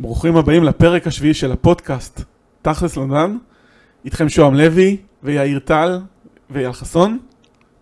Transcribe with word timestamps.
ברוכים 0.00 0.36
הבאים 0.36 0.64
לפרק 0.64 1.06
השביעי 1.06 1.34
של 1.34 1.52
הפודקאסט 1.52 2.22
תכלס 2.62 2.96
לונדן. 2.96 3.36
איתכם 4.04 4.28
שוהם 4.28 4.54
לוי 4.54 4.96
ויאיר 5.22 5.58
טל 5.58 6.00
ואייל 6.50 6.72
חסון. 6.72 7.18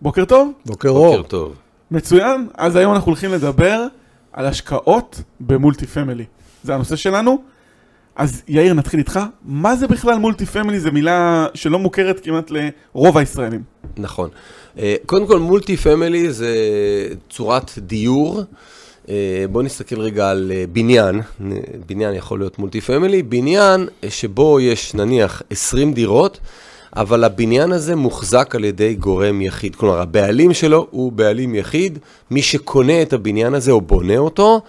בוקר 0.01 0.25
טוב. 0.25 0.51
בוקר 0.65 0.89
אור. 0.89 1.17
בוקר 1.17 1.27
טוב. 1.27 1.55
מצוין. 1.91 2.47
אז 2.57 2.75
היום 2.75 2.93
אנחנו 2.93 3.09
הולכים 3.11 3.31
לדבר 3.31 3.87
על 4.33 4.45
השקעות 4.45 5.21
ב 5.39 5.47
multi 5.47 5.87
family. 5.87 6.25
זה 6.63 6.75
הנושא 6.75 6.95
שלנו. 6.95 7.43
אז 8.15 8.43
יאיר, 8.47 8.73
נתחיל 8.73 8.99
איתך. 8.99 9.19
מה 9.43 9.75
זה 9.75 9.87
בכלל 9.87 10.17
multi 10.17 10.45
family? 10.45 10.79
זו 10.79 10.91
מילה 10.91 11.47
שלא 11.53 11.79
מוכרת 11.79 12.19
כמעט 12.23 12.51
לרוב 12.51 13.17
הישראלים. 13.17 13.63
נכון. 13.97 14.29
אה, 14.77 14.95
קודם 15.05 15.27
כל, 15.27 15.39
multi 15.39 15.77
family 15.77 16.33
זה 16.33 16.49
צורת 17.29 17.71
דיור. 17.77 18.43
אה, 19.09 19.45
בואו 19.51 19.63
נסתכל 19.63 19.99
רגע 19.99 20.29
על 20.29 20.51
אה, 20.55 20.63
בניין. 20.71 21.21
בניין 21.87 22.13
יכול 22.13 22.39
להיות 22.39 22.59
מולטי 22.59 22.81
פמילי. 22.81 23.23
בניין 23.23 23.87
שבו 24.09 24.59
יש 24.59 24.93
נניח 24.93 25.41
20 25.49 25.93
דירות, 25.93 26.39
אבל 26.95 27.23
הבניין 27.23 27.71
הזה 27.71 27.95
מוחזק 27.95 28.55
על 28.55 28.63
ידי 28.63 28.93
גורם 28.93 29.41
יחיד. 29.41 29.75
כלומר, 29.75 30.01
הבעלים 30.01 30.53
שלו 30.53 30.87
הוא 30.91 31.11
בעלים 31.11 31.55
יחיד. 31.55 31.99
מי 32.31 32.41
שקונה 32.41 33.01
את 33.01 33.13
הבניין 33.13 33.53
הזה 33.53 33.71
או 33.71 33.81
בונה 33.81 34.17
אותו, 34.17 34.61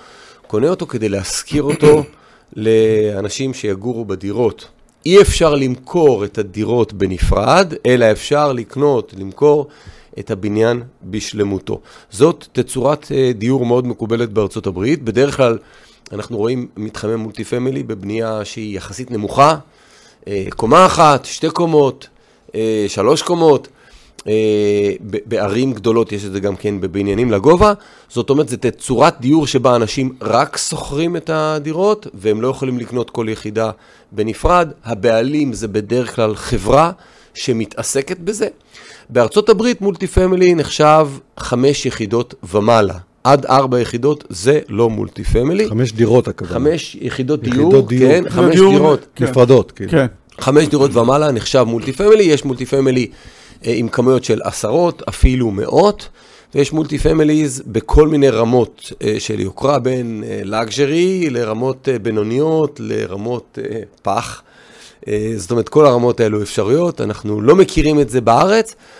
קונה 0.47 0.69
אותו 0.69 0.87
כדי 0.87 1.09
להשכיר 1.09 1.63
אותו 1.63 2.05
לאנשים 2.57 3.55
שיגורו 3.55 4.05
בדירות. 4.05 4.67
אי 5.07 5.21
אפשר 5.21 5.55
למכור 5.55 6.25
את 6.25 6.39
הדירות 6.39 6.93
בנפרד, 6.93 7.75
אלא 7.87 8.11
אפשר 8.11 8.53
לקנות, 8.53 9.15
למכור 9.19 9.67
את 10.19 10.31
הבניין 10.31 10.83
בשלמותו. 11.03 11.81
זאת 12.11 12.47
תצורת 12.53 13.13
אה, 13.13 13.33
דיור 13.35 13.67
מאוד 13.67 13.87
מקובלת 13.87 14.33
בארצות 14.33 14.67
הברית. 14.67 15.03
בדרך 15.03 15.37
כלל 15.37 15.59
אנחנו 16.13 16.37
רואים 16.37 16.69
מתחמי 16.77 17.17
מולטי 17.17 17.45
פמילי 17.45 17.83
בבנייה 17.83 18.45
שהיא 18.45 18.77
יחסית 18.77 19.11
נמוכה, 19.11 19.57
אה, 20.29 20.45
קומה 20.57 20.87
אחת, 20.87 21.25
שתי 21.25 21.51
קומות, 21.51 22.09
אה, 22.55 22.85
שלוש 22.89 23.23
קומות. 23.23 23.69
בערים 25.27 25.73
גדולות 25.73 26.13
יש 26.13 26.25
את 26.25 26.33
זה 26.33 26.41
גם 26.41 26.57
כן 26.57 26.81
בבניינים 26.81 27.31
לגובה. 27.31 27.73
זאת 28.09 28.31
אומרת, 28.31 28.49
זו 28.49 28.57
תצורת 28.61 29.21
דיור 29.21 29.47
שבה 29.47 29.77
אנשים 29.77 30.15
רק 30.23 30.57
שוכרים 30.57 31.17
את 31.17 31.31
הדירות, 31.33 32.07
והם 32.15 32.41
לא 32.41 32.49
יכולים 32.49 32.79
לקנות 32.79 33.11
כל 33.11 33.27
יחידה 33.29 33.71
בנפרד. 34.13 34.69
הבעלים 34.85 35.53
זה 35.53 35.69
בדרך 35.69 36.15
כלל 36.17 36.35
חברה 36.35 36.93
שמתעסקת 37.35 38.19
בזה. 38.19 38.49
בארצות 39.11 39.49
הברית 39.49 39.81
multi 39.81 40.07
family 40.07 40.55
נחשב 40.55 41.09
חמש 41.39 41.87
יחידות 41.87 42.35
ומעלה. 42.53 42.95
עד 43.25 43.47
ארבע 43.47 43.81
יחידות 43.81 44.25
זה 44.29 44.61
לא 44.69 44.91
multi 44.91 45.25
family. 45.25 45.69
חמש 45.69 45.93
דירות 45.93 46.29
הכוונה. 46.29 46.55
חמש 46.55 46.97
יחידות 47.01 47.43
דיור, 47.43 47.57
יחידות 47.57 47.89
דיור. 47.89 48.13
כן, 48.13 48.25
חמש 48.29 48.55
דיור, 48.55 48.73
דירות. 48.73 49.07
כן. 49.15 49.25
נפרדות, 49.25 49.73
כאילו. 49.73 49.91
כן. 49.91 50.07
חמש 50.41 50.69
דירות 50.69 50.97
ומעלה 50.97 51.31
נחשב 51.31 51.63
multi 51.63 51.93
family, 51.93 52.23
יש 52.23 52.45
multi 52.45 52.67
family 52.67 53.07
אה, 53.67 53.73
עם 53.75 53.89
כמויות 53.89 54.25
של 54.25 54.41
עשרות, 54.45 55.03
אפילו 55.09 55.51
מאות, 55.51 56.09
ויש 56.55 56.73
multi 56.73 56.99
families 56.99 57.63
בכל 57.67 58.09
מיני 58.09 58.31
רמות 58.31 58.93
אה, 59.03 59.15
של 59.19 59.41
יוקרה, 59.41 59.79
בין 59.79 60.25
luxury 60.45 61.31
לרמות 61.31 61.89
אה, 61.89 61.99
בינוניות, 61.99 62.81
לרמות 62.83 63.59
אה, 63.63 63.81
פח. 64.03 64.43
אה, 65.09 65.33
זאת 65.37 65.51
אומרת, 65.51 65.69
כל 65.69 65.87
הרמות 65.87 66.21
האלו 66.21 66.43
אפשריות, 66.43 67.01
אנחנו 67.01 67.41
לא 67.41 67.57
מכירים 67.57 68.01
את 68.01 68.11
זה 68.11 68.21
בארץ, 68.21 68.71
אה, 68.71 68.98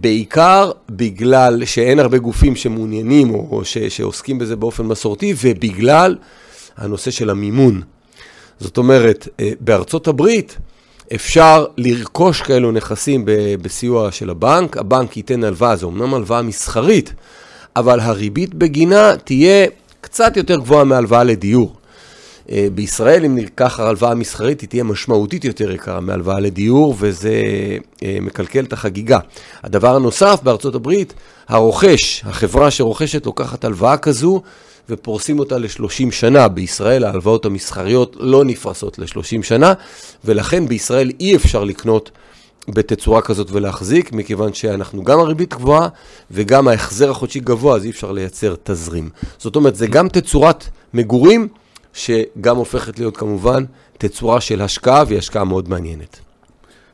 בעיקר 0.00 0.70
בגלל 0.90 1.64
שאין 1.64 1.98
הרבה 1.98 2.18
גופים 2.18 2.56
שמעוניינים 2.56 3.34
או 3.34 3.64
ש, 3.64 3.78
שעוסקים 3.78 4.38
בזה 4.38 4.56
באופן 4.56 4.86
מסורתי, 4.86 5.34
ובגלל 5.42 6.16
הנושא 6.76 7.10
של 7.10 7.30
המימון. 7.30 7.82
זאת 8.60 8.78
אומרת, 8.78 9.28
אה, 9.40 9.50
בארצות 9.60 10.08
הברית 10.08 10.58
אפשר 11.14 11.66
לרכוש 11.76 12.42
כאלו 12.42 12.72
נכסים 12.72 13.24
בסיוע 13.62 14.12
של 14.12 14.30
הבנק, 14.30 14.76
הבנק 14.76 15.16
ייתן 15.16 15.44
הלוואה, 15.44 15.76
זו 15.76 15.88
אמנם 15.88 16.14
הלוואה 16.14 16.42
מסחרית, 16.42 17.14
אבל 17.76 18.00
הריבית 18.00 18.54
בגינה 18.54 19.16
תהיה 19.24 19.66
קצת 20.00 20.36
יותר 20.36 20.56
גבוהה 20.56 20.84
מהלוואה 20.84 21.24
לדיור. 21.24 21.79
אה, 22.50 22.66
בישראל, 22.74 23.24
אם 23.24 23.34
ניקח 23.34 23.80
הלוואה 23.80 24.14
מסחרית, 24.14 24.60
היא 24.60 24.68
תהיה 24.68 24.84
משמעותית 24.84 25.44
יותר 25.44 25.70
יקרה 25.70 26.00
מהלוואה 26.00 26.40
לדיור, 26.40 26.94
וזה 26.98 27.32
אה, 28.02 28.18
מקלקל 28.20 28.64
את 28.64 28.72
החגיגה. 28.72 29.18
הדבר 29.62 29.96
הנוסף, 29.96 30.40
בארצות 30.42 30.74
הברית, 30.74 31.14
הרוכש, 31.48 32.22
החברה 32.24 32.70
שרוכשת, 32.70 33.26
לוקחת 33.26 33.64
הלוואה 33.64 33.96
כזו, 33.96 34.42
ופורסים 34.90 35.38
אותה 35.38 35.58
ל-30 35.58 36.10
שנה. 36.10 36.48
בישראל 36.48 37.04
ההלוואות 37.04 37.44
המסחריות 37.44 38.16
לא 38.20 38.44
נפרסות 38.44 38.98
ל-30 38.98 39.42
שנה, 39.42 39.72
ולכן 40.24 40.68
בישראל 40.68 41.10
אי 41.20 41.36
אפשר 41.36 41.64
לקנות 41.64 42.10
בתצורה 42.68 43.22
כזאת 43.22 43.50
ולהחזיק, 43.50 44.12
מכיוון 44.12 44.54
שאנחנו 44.54 45.04
גם 45.04 45.18
הריבית 45.20 45.54
גבוהה 45.54 45.88
וגם 46.30 46.68
ההחזר 46.68 47.10
החודשי 47.10 47.40
גבוה, 47.40 47.76
אז 47.76 47.84
אי 47.84 47.90
אפשר 47.90 48.12
לייצר 48.12 48.54
תזרים. 48.62 49.10
זאת 49.38 49.56
אומרת, 49.56 49.76
זה 49.76 49.86
גם 49.86 50.08
תצורת 50.08 50.64
מגורים, 50.94 51.48
שגם 51.92 52.56
הופכת 52.56 52.98
להיות 52.98 53.16
כמובן 53.16 53.64
תצורה 53.98 54.40
של 54.40 54.62
השקעה, 54.62 55.04
והיא 55.06 55.18
השקעה 55.18 55.44
מאוד 55.44 55.68
מעניינת. 55.68 56.20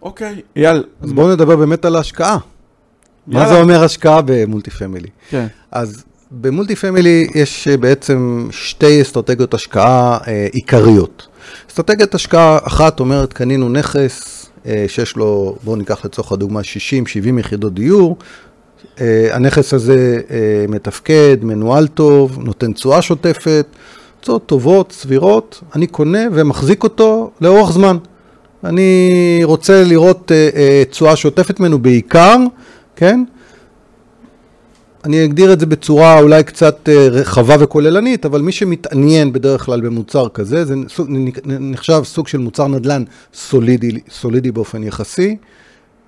אוקיי, 0.02 0.42
אייל. 0.56 0.84
אז 1.02 1.12
בואו 1.12 1.32
נדבר 1.32 1.56
באמת 1.56 1.84
על 1.84 1.96
ההשקעה. 1.96 2.38
מה. 3.26 3.48
זה 3.48 3.60
אומר 3.60 3.84
השקעה 3.84 4.20
ב 4.24 4.32
multi 4.32 4.70
family? 4.70 5.08
כן. 5.30 5.46
אז 5.70 6.04
ב 6.30 6.38
multi 6.38 6.76
family 6.76 7.26
יש 7.34 7.68
אה, 7.68 7.76
בעצם 7.76 8.48
שתי 8.50 9.02
אסטרטגיות 9.02 9.54
השקעה 9.54 10.18
אה, 10.26 10.46
עיקריות. 10.52 11.26
אסטרטגיית 11.70 12.14
השקעה 12.14 12.58
אחת 12.62 13.00
אומרת, 13.00 13.32
קנינו 13.32 13.68
נכס 13.68 14.46
אה, 14.66 14.84
שיש 14.88 15.16
לו, 15.16 15.56
בואו 15.64 15.76
ניקח 15.76 16.04
לצורך 16.04 16.32
הדוגמה 16.32 16.60
60-70 16.60 17.40
יחידות 17.40 17.74
דיור. 17.74 18.16
אה, 19.00 19.28
הנכס 19.32 19.74
הזה 19.74 20.20
אה, 20.30 20.64
מתפקד, 20.68 21.36
מנוהל 21.42 21.86
טוב, 21.86 22.38
נותן 22.38 22.72
תשואה 22.72 23.02
שוטפת, 23.02 23.66
תשואות 24.26 24.46
טובות, 24.46 24.92
סבירות, 24.92 25.62
אני 25.74 25.86
קונה 25.86 26.18
ומחזיק 26.32 26.84
אותו 26.84 27.30
לאורך 27.40 27.72
זמן. 27.72 27.96
אני 28.64 29.40
רוצה 29.44 29.84
לראות 29.84 30.32
אה, 30.32 30.48
אה, 30.56 30.82
תשואה 30.90 31.16
שוטפת 31.16 31.60
ממנו 31.60 31.78
בעיקר, 31.78 32.36
כן? 32.96 33.24
אני 35.04 35.24
אגדיר 35.24 35.52
את 35.52 35.60
זה 35.60 35.66
בצורה 35.66 36.20
אולי 36.20 36.44
קצת 36.44 36.88
אה, 36.88 37.08
רחבה 37.08 37.56
וכוללנית, 37.60 38.26
אבל 38.26 38.40
מי 38.42 38.52
שמתעניין 38.52 39.32
בדרך 39.32 39.64
כלל 39.64 39.80
במוצר 39.80 40.28
כזה, 40.28 40.64
זה 40.64 40.74
סוג- 40.88 41.08
נחשב 41.46 42.00
סוג 42.04 42.28
של 42.28 42.38
מוצר 42.38 42.68
נדל"ן 42.68 43.04
סולידי, 43.34 43.90
סולידי 44.10 44.52
באופן 44.52 44.82
יחסי, 44.82 45.36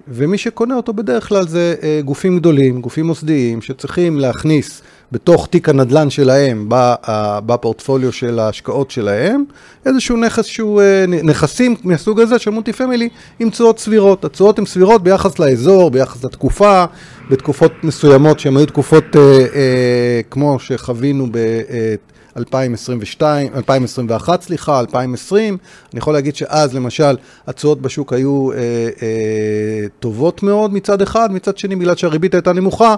ומי 0.08 0.38
שקונה 0.38 0.76
אותו 0.76 0.92
בדרך 0.92 1.28
כלל 1.28 1.48
זה 1.48 1.74
גופים 2.04 2.38
גדולים, 2.38 2.80
גופים 2.80 3.06
מוסדיים, 3.06 3.62
שצריכים 3.62 4.18
להכניס 4.18 4.82
בתוך 5.12 5.46
תיק 5.50 5.68
הנדל"ן 5.68 6.10
שלהם, 6.10 6.68
ב- 6.68 6.74
ה- 6.74 7.40
בפורטפוליו 7.40 8.12
של 8.12 8.38
ההשקעות 8.38 8.90
שלהם, 8.90 9.44
איזשהו 9.86 10.16
נכס 10.16 10.44
שהוא, 10.44 10.80
אה, 10.82 11.04
נכסים 11.06 11.74
מהסוג 11.84 12.20
הזה 12.20 12.38
של 12.38 12.50
מולטי 12.50 12.72
פמילי 12.72 13.08
עם 13.40 13.50
תשואות 13.50 13.78
סבירות. 13.78 14.24
התשואות 14.24 14.58
הן 14.58 14.66
סבירות 14.66 15.02
ביחס 15.02 15.38
לאזור, 15.38 15.90
ביחס 15.90 16.24
לתקופה, 16.24 16.84
בתקופות 17.30 17.72
מסוימות 17.82 18.40
שהן 18.40 18.56
היו 18.56 18.66
תקופות 18.66 19.16
אה, 19.16 19.20
אה, 19.54 20.20
כמו 20.30 20.58
שחווינו 20.58 21.26
ב... 21.30 21.36
אה, 21.36 21.94
2022, 22.38 23.48
2021, 23.54 24.42
סליחה, 24.42 24.80
2020. 24.80 25.56
אני 25.92 25.98
יכול 25.98 26.12
להגיד 26.12 26.36
שאז, 26.36 26.74
למשל, 26.74 27.16
התשואות 27.46 27.82
בשוק 27.82 28.12
היו 28.12 28.52
אה, 28.52 28.58
אה, 29.02 29.86
טובות 30.00 30.42
מאוד 30.42 30.72
מצד 30.72 31.02
אחד, 31.02 31.28
מצד 31.32 31.58
שני, 31.58 31.76
בגלל 31.76 31.96
שהריבית 31.96 32.34
הייתה 32.34 32.52
נמוכה, 32.52 32.94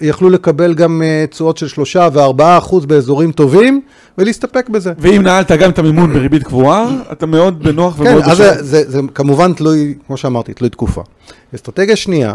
יכלו 0.00 0.30
לקבל 0.30 0.74
גם 0.74 1.02
אה, 1.04 1.24
תשואות 1.30 1.56
של 1.56 1.68
3 1.68 1.96
ו-4 1.96 2.42
אחוז 2.58 2.86
באזורים 2.86 3.32
טובים, 3.32 3.80
ולהסתפק 4.18 4.68
בזה. 4.68 4.92
ואם 4.98 5.22
נעלת 5.22 5.52
גם 5.52 5.70
את 5.70 5.78
המימון 5.78 6.12
בריבית 6.12 6.42
קבועה, 6.42 6.88
אתה 7.12 7.26
מאוד 7.26 7.62
בנוח 7.62 7.96
כן, 7.96 8.02
ומאוד 8.02 8.22
אז 8.22 8.30
בשל. 8.30 8.54
זה, 8.54 8.62
זה, 8.62 8.90
זה 8.90 9.00
כמובן 9.14 9.52
תלוי, 9.52 9.94
כמו 10.06 10.16
שאמרתי, 10.16 10.54
תלוי 10.54 10.70
תקופה. 10.70 11.02
אסטרטגיה 11.54 11.96
שנייה, 11.96 12.34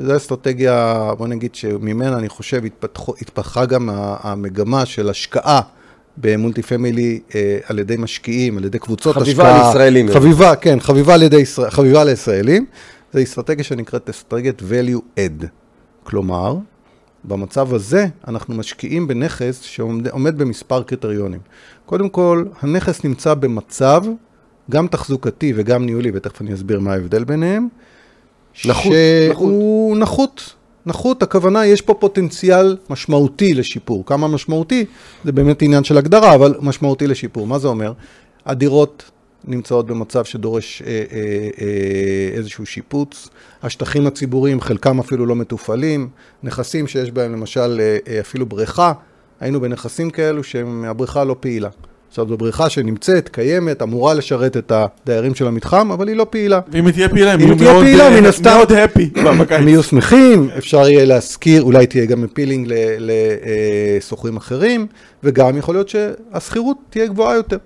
וזו 0.00 0.16
אסטרטגיה, 0.16 1.10
בוא 1.18 1.26
נגיד 1.26 1.54
שממנה 1.54 2.18
אני 2.18 2.28
חושב 2.28 2.64
התפתחו, 2.64 3.14
התפתחה 3.20 3.64
גם 3.64 3.88
המגמה 3.92 4.86
של 4.86 5.10
השקעה 5.10 5.60
במולטי 6.18 6.62
פמילי 6.62 7.20
אה, 7.34 7.58
על 7.64 7.78
ידי 7.78 7.96
משקיעים, 7.98 8.58
על 8.58 8.64
ידי 8.64 8.78
קבוצות 8.78 9.16
חביבה 9.16 9.50
השקעה. 9.50 9.68
לישראלים. 9.68 10.08
חביבה, 10.12 10.56
כן, 10.56 10.80
חביבה 10.80 11.14
על 11.14 11.22
ידי 11.22 11.42
חביבה 11.68 12.04
לישראלים. 12.04 12.66
זו 13.12 13.22
אסטרטגיה 13.22 13.64
שנקראת 13.64 14.08
אסטרטגיית 14.08 14.62
value 14.62 15.18
add. 15.18 15.46
כלומר, 16.04 16.56
במצב 17.24 17.74
הזה 17.74 18.06
אנחנו 18.28 18.54
משקיעים 18.54 19.08
בנכס 19.08 19.60
שעומד 19.60 20.08
עומד 20.08 20.38
במספר 20.38 20.82
קריטריונים. 20.82 21.40
קודם 21.86 22.08
כל, 22.08 22.44
הנכס 22.62 23.04
נמצא 23.04 23.34
במצב 23.34 24.04
גם 24.70 24.86
תחזוקתי 24.86 25.52
וגם 25.56 25.86
ניהולי, 25.86 26.10
ותכף 26.14 26.40
אני 26.40 26.54
אסביר 26.54 26.80
מה 26.80 26.92
ההבדל 26.92 27.24
ביניהם. 27.24 27.68
נחות, 28.66 28.92
שהוא 29.32 29.96
נחות. 29.96 29.96
נחות, 29.96 30.54
הכוונה, 31.22 31.66
יש 31.66 31.80
פה 31.80 31.94
פוטנציאל 31.94 32.76
משמעותי 32.90 33.54
לשיפור. 33.54 34.06
כמה 34.06 34.28
משמעותי? 34.28 34.84
זה 35.24 35.32
באמת 35.32 35.62
עניין 35.62 35.84
של 35.84 35.98
הגדרה, 35.98 36.34
אבל 36.34 36.54
משמעותי 36.60 37.06
לשיפור. 37.06 37.46
מה 37.46 37.58
זה 37.58 37.68
אומר? 37.68 37.92
הדירות 38.46 39.10
נמצאות 39.44 39.86
במצב 39.86 40.24
שדורש 40.24 40.82
אה, 40.82 40.88
אה, 40.88 40.98
אה, 41.60 42.36
איזשהו 42.36 42.66
שיפוץ. 42.66 43.28
השטחים 43.62 44.06
הציבוריים, 44.06 44.60
חלקם 44.60 44.98
אפילו 44.98 45.26
לא 45.26 45.36
מתופעלים. 45.36 46.08
נכסים 46.42 46.86
שיש 46.86 47.10
בהם 47.10 47.32
למשל 47.32 47.80
אה, 47.80 47.98
אה, 48.08 48.20
אפילו 48.20 48.46
בריכה, 48.46 48.92
היינו 49.40 49.60
בנכסים 49.60 50.10
כאלו 50.10 50.44
שהבריכה 50.44 51.24
לא 51.24 51.36
פעילה. 51.40 51.68
עכשיו, 52.16 52.28
זו 52.28 52.36
בריכה 52.36 52.70
שנמצאת, 52.70 53.28
קיימת, 53.28 53.82
אמורה 53.82 54.14
לשרת 54.14 54.56
את 54.56 54.72
הדיירים 54.74 55.34
של 55.34 55.46
המתחם, 55.46 55.92
אבל 55.92 56.08
היא 56.08 56.16
לא 56.16 56.26
פעילה. 56.30 56.60
ואם 56.72 56.86
היא 56.86 56.94
תהיה 56.94 57.08
פעילה, 57.08 57.32
הם 57.32 57.40
אם 57.40 57.46
יהיו 57.46 57.56
תהיה 57.56 57.72
מאוד, 57.72 57.84
פעילה, 57.84 58.04
אה, 58.14 58.20
מן 58.20 58.26
הסתם- 58.26 58.50
מאוד 58.56 58.72
הפי 58.72 59.10
בקיץ. 59.40 59.58
הם 59.60 59.68
יהיו 59.68 59.82
שמחים, 59.82 60.48
אפשר 60.58 60.88
יהיה 60.88 61.04
להשכיר, 61.04 61.62
אולי 61.62 61.86
תהיה 61.86 62.04
גם 62.06 62.24
אפילינג 62.24 62.72
לשוכרים 63.00 64.36
אחרים, 64.36 64.86
וגם 65.22 65.56
יכול 65.56 65.74
להיות 65.74 65.88
שהשכירות 65.88 66.76
תהיה 66.90 67.06
גבוהה 67.06 67.34
יותר. 67.34 67.58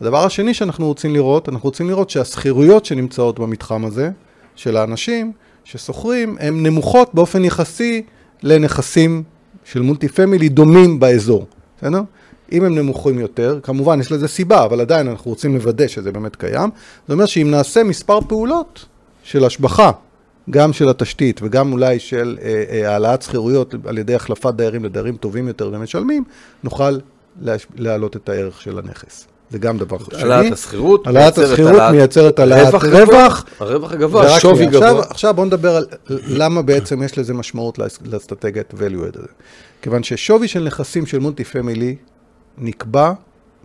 הדבר 0.00 0.24
השני 0.24 0.54
שאנחנו 0.54 0.86
רוצים 0.86 1.14
לראות, 1.14 1.48
אנחנו 1.48 1.68
רוצים 1.68 1.88
לראות 1.88 2.10
שהשכירויות 2.10 2.84
שנמצאות 2.84 3.38
במתחם 3.38 3.84
הזה, 3.84 4.10
של 4.56 4.76
האנשים 4.76 5.32
ששוכרים, 5.64 6.36
הן 6.40 6.66
נמוכות 6.66 7.14
באופן 7.14 7.44
יחסי 7.44 8.02
לנכסים 8.42 9.22
של 9.64 9.80
מולטי 9.82 10.08
פמילי 10.08 10.48
דומים 10.48 11.00
באזור, 11.00 11.46
בסדר? 11.78 12.00
אם 12.52 12.64
הם 12.64 12.74
נמוכים 12.74 13.18
יותר, 13.18 13.58
כמובן 13.62 14.00
יש 14.00 14.12
לזה 14.12 14.28
סיבה, 14.28 14.64
אבל 14.64 14.80
עדיין 14.80 15.08
אנחנו 15.08 15.30
רוצים 15.30 15.54
לוודא 15.54 15.86
שזה 15.86 16.12
באמת 16.12 16.36
קיים. 16.36 16.70
זה 17.08 17.14
אומר 17.14 17.26
שאם 17.26 17.50
נעשה 17.50 17.84
מספר 17.84 18.20
פעולות 18.20 18.84
של 19.22 19.44
השבחה, 19.44 19.90
גם 20.50 20.72
של 20.72 20.88
התשתית 20.88 21.40
וגם 21.42 21.72
אולי 21.72 21.98
של 21.98 22.38
אה, 22.42 22.64
אה, 22.70 22.92
העלאת 22.92 23.22
שכירויות 23.22 23.74
על 23.84 23.98
ידי 23.98 24.14
החלפת 24.14 24.54
דיירים 24.54 24.84
לדיירים 24.84 25.16
טובים 25.16 25.48
יותר 25.48 25.70
ומשלמים, 25.72 26.24
נוכל 26.64 26.98
להש... 27.42 27.66
להעלות 27.76 28.16
את 28.16 28.28
הערך 28.28 28.60
של 28.60 28.78
הנכס. 28.78 29.26
זה 29.50 29.58
גם 29.58 29.78
דבר 29.78 29.98
חשוב. 29.98 30.14
העלאת 30.20 30.52
השכירות, 30.52 31.06
העלאת 31.06 31.22
מייצרת 31.38 31.48
השכירות 31.50 31.72
העלאת 31.74 31.94
מייצרת 31.94 32.38
העלאת 32.38 32.74
רווח 32.74 33.44
הרווח 33.60 33.92
הגבוה, 33.92 34.22
ורק 34.24 34.40
שווי 34.40 34.54
שנייה, 34.56 34.70
גבוה. 34.70 34.88
עכשיו, 34.88 35.00
עכשיו 35.10 35.34
בואו 35.34 35.46
נדבר 35.46 35.76
על 35.76 35.86
למה 36.10 36.62
בעצם 36.62 37.02
יש 37.02 37.18
לזה 37.18 37.34
משמעות 37.34 37.78
לאס- 37.78 37.98
לאסטרטגיית 38.04 38.74
value 38.74 39.14
add 39.14 39.18
הזה. 39.18 39.28
כיוון 39.82 40.02
ששווי 40.02 40.48
של 40.48 40.64
נכסים 40.64 41.06
של 41.06 41.18
מולטי 41.18 41.44
פמילי 41.44 41.96
נקבע 42.58 43.12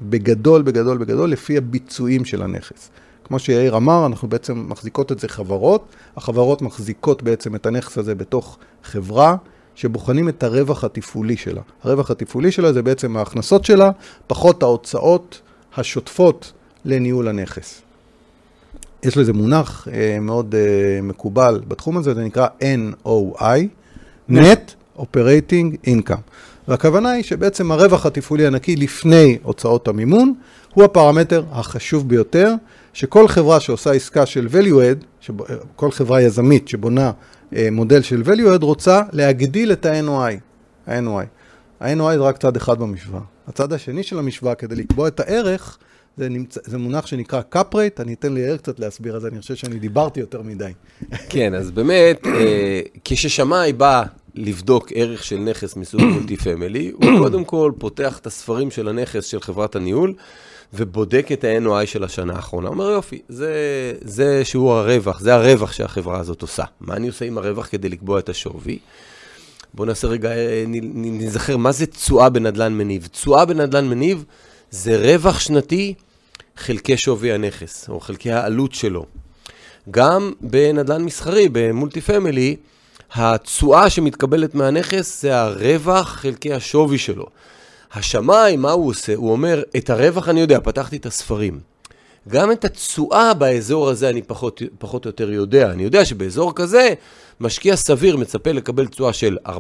בגדול, 0.02 0.62
בגדול, 0.62 0.98
בגדול, 0.98 1.30
לפי 1.32 1.58
הביצועים 1.58 2.26
של 2.26 2.42
הנכס. 2.42 2.90
כמו 3.24 3.40
שיאיר 3.40 3.78
אמר, 3.78 4.06
אנחנו 4.06 4.28
בעצם 4.28 4.66
מחזיקות 4.70 5.12
את 5.12 5.20
זה 5.20 5.28
חברות, 5.28 5.86
החברות 6.18 6.62
מחזיקות 6.62 7.24
בעצם 7.24 7.56
את 7.56 7.66
הנכס 7.66 7.98
הזה 7.98 8.16
בתוך 8.16 8.58
חברה, 8.84 9.36
שבוחנים 9.76 10.30
את 10.30 10.44
הרווח 10.44 10.84
התפעולי 10.84 11.38
שלה. 11.38 11.62
הרווח 11.84 12.12
התפעולי 12.12 12.52
שלה 12.52 12.74
זה 12.74 12.82
בעצם 12.82 13.18
ההכנסות 13.18 13.66
שלה, 13.66 13.92
פחות 14.28 14.64
ההוצאות 14.64 15.42
השוטפות 15.76 16.54
לניהול 16.86 17.28
הנכס. 17.28 17.82
יש 19.04 19.18
לזה 19.18 19.34
מונח 19.34 19.88
אה, 19.92 20.18
מאוד 20.22 20.56
אה, 20.56 21.02
מקובל 21.02 21.62
בתחום 21.68 21.98
הזה, 21.98 22.14
זה 22.14 22.24
נקרא 22.24 22.48
NOI, 23.06 23.68
Net 24.32 24.98
Operating 24.98 25.88
Income. 25.88 26.22
והכוונה 26.68 27.12
היא 27.12 27.24
שבעצם 27.24 27.72
הרווח 27.72 28.06
התפעולי 28.06 28.48
הנקי 28.48 28.76
לפני 28.76 29.38
הוצאות 29.44 29.88
המימון, 29.88 30.34
הוא 30.74 30.84
הפרמטר 30.84 31.44
החשוב 31.52 32.10
ביותר, 32.10 32.54
שכל 32.94 33.28
חברה 33.28 33.60
שעושה 33.60 33.92
עסקה 33.92 34.26
של 34.26 34.48
value 34.52 35.02
add, 35.02 35.06
שבו, 35.20 35.46
אה, 35.50 35.56
כל 35.76 35.92
חברה 35.92 36.22
יזמית 36.22 36.68
שבונה 36.68 37.12
אה, 37.56 37.68
מודל 37.72 38.02
של 38.02 38.24
value 38.26 38.56
add, 38.56 38.66
רוצה 38.66 39.02
להגדיל 39.12 39.72
את 39.72 39.86
ה-NOI. 39.86 40.40
ה-NOI. 40.88 41.26
ה-NOI 41.80 42.14
זה 42.18 42.22
רק 42.22 42.38
צד 42.38 42.56
אחד 42.56 42.80
במשוואה. 42.80 43.22
הצד 43.48 43.74
השני 43.74 44.04
של 44.04 44.20
המשוואה, 44.20 44.56
כדי 44.56 44.76
לקבוע 44.76 45.08
את 45.08 45.20
הערך, 45.20 45.78
זה, 46.18 46.30
נמצא, 46.30 46.60
זה 46.64 46.78
מונח 46.78 47.06
שנקרא 47.06 47.42
cap 47.56 47.74
rate, 47.74 48.02
אני 48.02 48.14
אתן 48.14 48.34
ליאיר 48.34 48.58
קצת 48.58 48.80
להסביר 48.80 49.16
על 49.16 49.22
זה, 49.22 49.28
אני 49.28 49.42
חושב 49.42 49.56
שאני 49.56 49.80
דיברתי 49.80 50.20
יותר 50.20 50.42
מדי. 50.42 50.72
כן, 51.30 51.54
אז 51.54 51.72
באמת, 51.72 52.26
אה, 52.26 52.82
כששמאי 53.06 53.74
בא 53.74 54.04
לבדוק 54.36 54.88
ערך 54.96 55.24
של 55.24 55.38
נכס 55.38 55.76
מסוג 55.76 56.02
multi 56.02 56.38
family, 56.38 56.92
הוא 56.94 57.06
קודם 57.24 57.44
כל 57.46 57.72
פותח 57.78 58.20
את 58.20 58.28
הספרים 58.28 58.72
של 58.72 58.88
הנכס 58.88 59.26
של 59.26 59.42
חברת 59.42 59.76
הניהול, 59.76 60.14
ובודק 60.74 61.28
את 61.34 61.44
ה-NOI 61.44 61.86
של 61.86 62.04
השנה 62.04 62.36
האחרונה. 62.36 62.68
הוא 62.68 62.74
אומר, 62.74 62.90
יופי, 62.90 63.22
זה, 63.30 63.54
זה 64.02 64.46
שיעור 64.46 64.74
הרווח, 64.74 65.20
זה 65.20 65.36
הרווח 65.36 65.72
שהחברה 65.72 66.20
הזאת 66.20 66.42
עושה. 66.42 66.64
מה 66.82 66.96
אני 66.96 67.08
עושה 67.08 67.26
עם 67.26 67.38
הרווח 67.38 67.68
כדי 67.72 67.90
לקבוע 67.90 68.20
את 68.20 68.30
השווי? 68.30 68.80
בואו 69.74 69.88
נעשה 69.88 70.08
רגע, 70.08 70.32
אה, 70.32 70.64
נ- 70.68 71.02
נ- 71.06 71.22
נזכר, 71.22 71.58
מה 71.58 71.72
זה 71.72 71.86
תשואה 71.86 72.30
בנדלן 72.30 72.74
מניב? 72.74 73.08
תשואה 73.12 73.46
בנדלן 73.46 73.88
מניב 73.88 74.26
זה 74.76 74.98
רווח 74.98 75.40
שנתי 75.40 75.94
חלקי 76.58 76.98
שווי 76.98 77.34
הנכס, 77.34 77.90
או 77.90 78.00
חלקי 78.00 78.32
העלות 78.32 78.74
שלו. 78.74 79.06
גם 79.92 80.34
בנדל"ן 80.42 81.04
מסחרי, 81.04 81.50
ב 81.52 81.60
multi 81.60 82.02
family, 82.02 82.56
התשואה 83.14 83.90
שמתקבלת 83.90 84.56
מהנכס 84.56 85.22
זה 85.22 85.42
הרווח 85.42 86.10
חלקי 86.10 86.54
השווי 86.54 86.98
שלו. 86.98 87.26
השמאי, 87.94 88.58
מה 88.58 88.72
הוא 88.72 88.90
עושה? 88.90 89.16
הוא 89.16 89.32
אומר, 89.32 89.64
את 89.78 89.90
הרווח 89.90 90.30
אני 90.30 90.40
יודע, 90.40 90.60
פתחתי 90.60 90.98
את 90.98 91.06
הספרים. 91.06 91.60
גם 92.30 92.52
את 92.52 92.66
התשואה 92.66 93.34
באזור 93.34 93.90
הזה 93.90 94.10
אני 94.10 94.22
פחות, 94.22 94.62
פחות 94.80 95.06
או 95.06 95.10
יותר 95.10 95.32
יודע. 95.32 95.72
אני 95.72 95.84
יודע 95.84 96.06
שבאזור 96.06 96.56
כזה, 96.56 96.94
משקיע 97.40 97.76
סביר 97.76 98.18
מצפה 98.18 98.52
לקבל 98.52 98.88
תשואה 98.88 99.14
של 99.14 99.38
4.5%, 99.48 99.52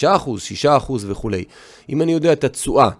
5%, 0.00 0.64
6% 0.64 0.92
וכולי. 1.06 1.44
אם 1.88 2.02
אני 2.02 2.12
יודע 2.12 2.32
את 2.32 2.44
התשואה 2.44 2.90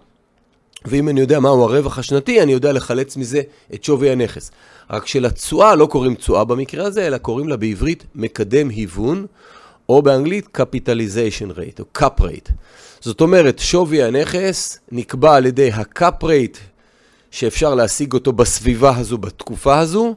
ואם 0.85 1.09
אני 1.09 1.19
יודע 1.19 1.39
מהו 1.39 1.63
הרווח 1.63 1.99
השנתי, 1.99 2.41
אני 2.41 2.51
יודע 2.51 2.71
לחלץ 2.71 3.17
מזה 3.17 3.41
את 3.73 3.83
שווי 3.83 4.11
הנכס. 4.11 4.51
רק 4.89 5.07
שלתשואה 5.07 5.75
לא 5.75 5.85
קוראים 5.85 6.15
תשואה 6.15 6.43
במקרה 6.43 6.85
הזה, 6.85 7.07
אלא 7.07 7.17
קוראים 7.17 7.47
לה 7.47 7.57
בעברית 7.57 8.03
מקדם 8.15 8.69
היוון, 8.69 9.25
או 9.89 10.01
באנגלית 10.01 10.57
capitalization 10.57 11.51
rate, 11.51 11.79
או 11.79 11.85
cap 11.97 12.21
rate. 12.21 12.51
זאת 12.99 13.21
אומרת, 13.21 13.59
שווי 13.59 14.03
הנכס 14.03 14.79
נקבע 14.91 15.35
על 15.35 15.45
ידי 15.45 15.71
ה-cap 15.71 16.23
rate 16.23 16.57
שאפשר 17.31 17.75
להשיג 17.75 18.13
אותו 18.13 18.31
בסביבה 18.31 18.97
הזו, 18.97 19.17
בתקופה 19.17 19.79
הזו, 19.79 20.15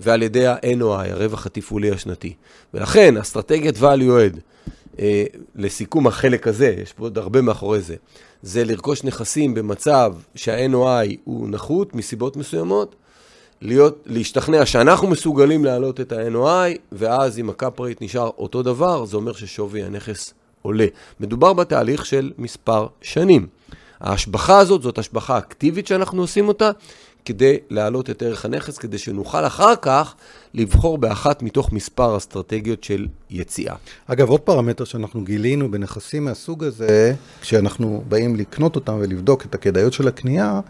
ועל 0.00 0.22
ידי 0.22 0.46
ה-NOI, 0.46 1.10
הרווח 1.10 1.46
התפעולי 1.46 1.90
השנתי. 1.90 2.34
ולכן, 2.74 3.16
אסטרטגיית 3.16 3.76
value 3.76 3.80
add, 3.80 4.36
אה, 4.36 4.40
לסיכום 5.54 6.06
החלק 6.06 6.46
הזה, 6.48 6.74
יש 6.82 6.92
פה 6.92 7.04
עוד 7.04 7.18
הרבה 7.18 7.40
מאחורי 7.40 7.80
זה, 7.80 7.96
זה 8.42 8.64
לרכוש 8.64 9.04
נכסים 9.04 9.54
במצב 9.54 10.14
שה-NOI 10.34 11.16
הוא 11.24 11.48
נחות 11.48 11.94
מסיבות 11.94 12.36
מסוימות, 12.36 12.94
להיות, 13.60 14.02
להשתכנע 14.06 14.66
שאנחנו 14.66 15.08
מסוגלים 15.08 15.64
להעלות 15.64 16.00
את 16.00 16.12
ה-NOI, 16.12 16.78
ואז 16.92 17.38
אם 17.38 17.50
ה-cap 17.50 17.78
rate 17.78 17.98
נשאר 18.00 18.30
אותו 18.38 18.62
דבר, 18.62 19.04
זה 19.04 19.16
אומר 19.16 19.32
ששווי 19.32 19.82
הנכס 19.82 20.34
עולה. 20.62 20.86
מדובר 21.20 21.52
בתהליך 21.52 22.06
של 22.06 22.32
מספר 22.38 22.86
שנים. 23.02 23.46
ההשבחה 24.00 24.58
הזאת 24.58 24.82
זאת 24.82 24.98
השבחה 24.98 25.38
אקטיבית 25.38 25.86
שאנחנו 25.86 26.22
עושים 26.22 26.48
אותה, 26.48 26.70
כדי 27.24 27.56
להעלות 27.70 28.10
את 28.10 28.22
ערך 28.22 28.44
הנכס, 28.44 28.78
כדי 28.78 28.98
שנוכל 28.98 29.46
אחר 29.46 29.76
כך 29.82 30.14
לבחור 30.54 30.98
באחת 30.98 31.42
מתוך 31.42 31.72
מספר 31.72 32.16
אסטרטגיות 32.16 32.84
של 32.84 33.06
יציאה. 33.30 33.74
אגב, 34.06 34.28
עוד 34.28 34.40
פרמטר 34.40 34.84
שאנחנו 34.84 35.24
גילינו 35.24 35.70
בנכסים 35.70 36.24
מהסוג 36.24 36.64
הזה, 36.64 37.14
כשאנחנו 37.40 38.04
באים 38.08 38.36
לקנות 38.36 38.76
אותם 38.76 38.96
ולבדוק 39.00 39.44
את 39.44 39.54
הכדאיות 39.54 39.92
של 39.92 40.08
הקנייה, 40.08 40.60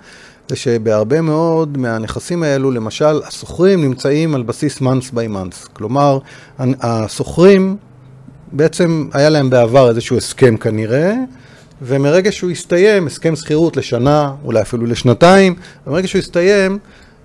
זה 0.49 0.57
שבהרבה 0.57 1.21
מאוד 1.21 1.79
מהנכסים 1.79 2.43
האלו, 2.43 2.71
למשל, 2.71 3.23
השוכרים 3.27 3.83
נמצאים 3.83 4.35
על 4.35 4.43
בסיס 4.43 4.79
months 4.79 5.13
by 5.15 5.29
months. 5.35 5.69
כלומר, 5.73 6.19
השוכרים, 6.59 7.77
בעצם 8.53 9.09
היה 9.13 9.31
להם 9.31 9.51
בעבר 9.51 9.89
איזשהו 9.89 10.17
הסכם 10.17 10.57
כנראה, 10.57 11.15
ומרגע 11.83 12.33
שהוא 12.33 12.51
הסתיים, 12.51 13.07
הסכם 13.07 13.37
שכירות 13.37 13.77
לשנה, 13.77 14.35
אולי 14.45 14.63
אפילו 14.63 14.87
לשנתיים, 14.87 15.55
ומרגע 15.87 16.09
שהוא 16.09 16.19
הסתיים, 16.19 16.79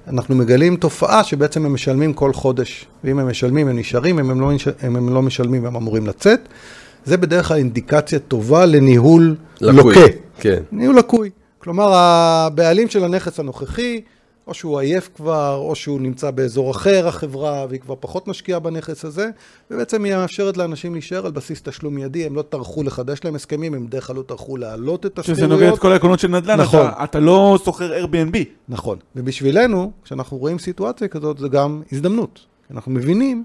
אנחנו 0.08 0.36
מגלים 0.36 0.75
תופעה 0.75 1.24
שבעצם 1.24 1.65
הם 1.65 1.74
משלמים 1.74 2.13
כל 2.13 2.34
חודש, 2.34 2.86
ואם 3.03 3.20
הם 3.20 3.29
משלמים 3.29 3.68
הם 3.68 3.79
נשארים, 3.79 4.20
אם 4.20 4.29
הם 4.29 4.41
לא, 4.41 4.51
אם 4.88 4.96
הם 4.96 5.13
לא 5.13 5.22
משלמים 5.22 5.65
הם 5.65 5.75
אמורים 5.75 6.08
לצאת. 6.08 6.39
זה 7.06 7.18
בדרך 7.18 7.48
כלל 7.48 7.58
אינדיקציה 7.58 8.20
טובה 8.20 8.65
לניהול 8.65 9.36
לקוי. 9.62 9.96
לוקה. 9.96 10.13
כן. 10.39 10.60
ניהול 10.72 10.98
לקוי. 10.98 11.29
כלומר, 11.60 11.94
הבעלים 11.94 12.89
של 12.89 13.03
הנכס 13.03 13.39
הנוכחי, 13.39 14.01
או 14.50 14.53
שהוא 14.53 14.79
עייף 14.79 15.10
כבר, 15.15 15.56
או 15.56 15.75
שהוא 15.75 16.01
נמצא 16.01 16.32
באזור 16.32 16.72
אחר, 16.72 17.08
החברה, 17.08 17.65
והיא 17.70 17.79
כבר 17.79 17.96
פחות 18.00 18.27
משקיעה 18.27 18.60
בנכס 18.60 19.06
הזה, 19.06 19.29
ובעצם 19.72 20.03
היא 20.03 20.15
מאפשרת 20.15 20.58
לאנשים 20.58 20.94
להישאר 20.94 21.25
על 21.25 21.32
בסיס 21.32 21.62
תשלום 21.62 21.96
מיידי, 21.96 22.25
הם 22.25 22.36
לא 22.36 22.41
טרחו 22.41 22.84
לחדש 22.84 23.20
להם 23.24 23.36
הסכמים, 23.36 23.74
הם 23.74 23.88
בדרך 23.88 24.08
כלל 24.08 24.15
לא 24.15 24.22
טרחו 24.22 24.58
להעלות 24.58 25.06
את 25.06 25.20
שזה 25.24 25.32
השכירויות. 25.32 25.60
נוגע 25.62 25.74
את 25.74 25.79
כל 25.79 25.91
העקרונות 25.91 26.20
של 26.20 26.27
נדל"ן, 26.27 26.60
נכון. 26.60 26.88
אתה, 26.88 27.03
אתה 27.03 27.20
לא 27.20 27.58
שוכר 27.65 28.03
Airbnb. 28.03 28.38
נכון. 28.70 28.98
ובשבילנו, 29.15 29.91
כשאנחנו 30.03 30.38
רואים 30.38 30.60
סיטואציה 30.60 31.08
כזאת, 31.08 31.38
זה 31.38 31.48
גם 31.48 31.82
הזדמנות. 31.91 32.39
אנחנו 32.72 32.91
מבינים 32.91 33.44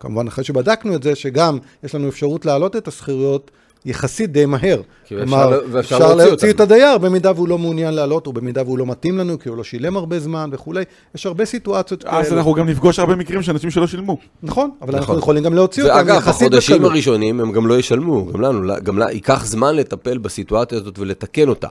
כמובן 0.00 0.26
אחרי 0.26 0.44
שבדקנו 0.44 0.94
את 0.94 1.02
זה, 1.02 1.14
שגם 1.14 1.58
יש 1.84 1.94
לנו 1.94 2.08
אפשרות 2.08 2.44
להעלות 2.44 2.76
את 2.76 2.88
השכירויות 2.88 3.50
יחסית 3.86 4.32
די 4.32 4.46
מהר. 4.46 4.80
כי 5.04 5.14
אפשר- 5.22 5.60
אפשר 5.80 5.98
להוציא 5.98 6.24
להוציא 6.26 6.48
אותם. 6.48 6.56
את 6.56 6.70
הדייר 6.70 6.98
במידה 6.98 7.32
והוא 7.32 7.48
לא 7.48 7.58
מעוניין 7.58 7.94
לעלות, 7.94 8.26
או 8.26 8.32
במידה 8.32 8.62
והוא 8.62 8.78
לא 8.78 8.86
מתאים 8.86 9.18
לנו, 9.18 9.38
כי 9.38 9.48
הוא 9.48 9.56
לא 9.56 9.64
שילם 9.64 9.96
הרבה 9.96 10.20
זמן 10.20 10.50
וכולי. 10.52 10.84
יש 11.14 11.26
הרבה 11.26 11.44
סיטואציות 11.44 12.04
אז 12.04 12.26
כאלה. 12.28 12.36
אנחנו 12.38 12.54
גם 12.54 12.68
נפגוש 12.68 12.98
הרבה 12.98 13.16
מקרים 13.16 13.42
של 13.42 13.52
אנשים 13.52 13.70
שלא 13.70 13.86
שילמו. 13.86 14.16
נכון, 14.42 14.70
אבל 14.82 14.90
אנחנו 14.94 15.04
נכון. 15.04 15.18
יכולים 15.18 15.42
גם 15.44 15.54
להוציא 15.54 15.82
אותם 15.82 15.94
ואגב, 15.96 16.16
יחסית 16.16 16.48
בחודשים 16.48 16.76
בקלות. 16.76 16.92
הראשונים 16.92 17.40
הם 17.40 17.52
גם 17.52 17.66
לא 17.66 17.78
ישלמו, 17.78 18.26
גם 18.32 18.40
לנו, 18.40 18.74
גם 18.82 18.98
לה, 18.98 19.12
ייקח 19.12 19.44
זמן 19.46 19.76
לטפל 19.76 20.18
בסיטואציה 20.18 20.78
הזאת 20.78 20.98
ולתקן 20.98 21.48
אותה. 21.48 21.68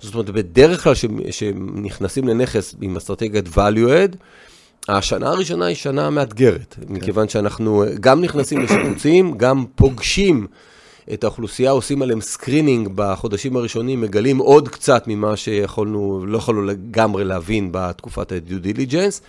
זאת 0.00 0.14
אומרת, 0.14 0.30
בדרך 0.30 0.84
כלל 0.84 0.94
כשנכנסים 1.28 2.28
לנכס 2.28 2.74
עם 2.80 2.96
אסטרטגיית 2.96 3.46
value 3.48 3.58
add, 3.88 4.16
השנה 4.88 5.28
הראשונה 5.30 5.64
היא 5.66 5.76
שנה 5.76 6.10
מאתגרת, 6.10 6.76
כן. 6.80 6.94
מכיוון 6.94 7.28
שאנחנו 7.28 7.84
גם 8.00 8.20
נכנסים 8.20 8.60
לשיפוצים, 8.62 9.34
גם 9.36 9.64
פוגשים 9.74 10.46
את 11.12 11.24
האוכלוסייה, 11.24 11.70
עושים 11.70 12.02
עליהם 12.02 12.20
screening 12.20 12.88
בחודשים 12.94 13.56
הראשונים, 13.56 14.00
מגלים 14.00 14.38
עוד 14.38 14.68
קצת 14.68 15.04
ממה 15.06 15.36
שיכולנו, 15.36 16.24
לא 16.26 16.38
יכולנו 16.38 16.62
לגמרי 16.62 17.24
להבין 17.24 17.68
בתקופת 17.72 18.32
ה-due 18.32 18.66
diligence, 18.66 19.20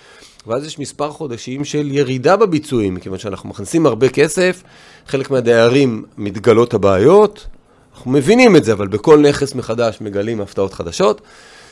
ואז 0.47 0.65
יש 0.65 0.79
מספר 0.79 1.11
חודשים 1.11 1.65
של 1.65 1.91
ירידה 1.91 2.37
בביצועים, 2.37 2.95
מכיוון 2.95 3.19
שאנחנו 3.19 3.49
מכניסים 3.49 3.85
הרבה 3.85 4.09
כסף, 4.09 4.63
חלק 5.07 5.31
מהדיירים 5.31 6.03
מתגלות 6.17 6.73
הבעיות, 6.73 7.47
אנחנו 7.95 8.11
מבינים 8.11 8.55
את 8.55 8.63
זה, 8.63 8.73
אבל 8.73 8.87
בכל 8.87 9.19
נכס 9.19 9.55
מחדש 9.55 9.97
מגלים 10.01 10.41
הפתעות 10.41 10.73
חדשות. 10.73 11.21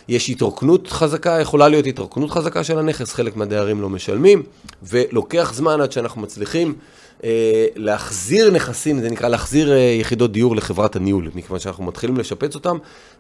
יש 0.08 0.30
התרוקנות 0.30 0.88
חזקה, 0.88 1.40
יכולה 1.42 1.68
להיות 1.68 1.88
התרוקנות 1.88 2.32
חזקה 2.32 2.64
של 2.64 2.80
הנכס, 2.80 3.14
חלק 3.14 3.36
מהדיירים 3.36 3.82
לא 3.82 3.90
משלמים, 3.90 4.44
ולוקח 4.84 5.54
זמן 5.56 5.82
עד 5.82 5.92
שאנחנו 5.92 6.22
מצליחים 6.22 6.74
להחזיר 7.76 8.52
נכסים, 8.52 9.02
זה 9.02 9.10
נקרא 9.10 9.30
להחזיר 9.30 9.72
אה, 9.72 9.78
יחידות 9.78 10.32
דיור 10.32 10.56
לחברת 10.56 10.96
הניהול, 10.96 11.30
מכיוון 11.36 11.60
שאנחנו 11.60 11.84
מתחילים 11.84 12.18
לשפץ 12.18 12.56
אותם 12.56 12.78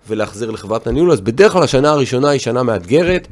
ולהחזיר 0.09 0.51
לחברת 0.51 0.87
הניהול, 0.87 1.11
אז 1.11 1.21
בדרך 1.21 1.51
כלל 1.51 1.63
השנה 1.63 1.89
הראשונה 1.89 2.29
היא 2.29 2.39
שנה 2.39 2.63
מאתגרת, 2.63 3.27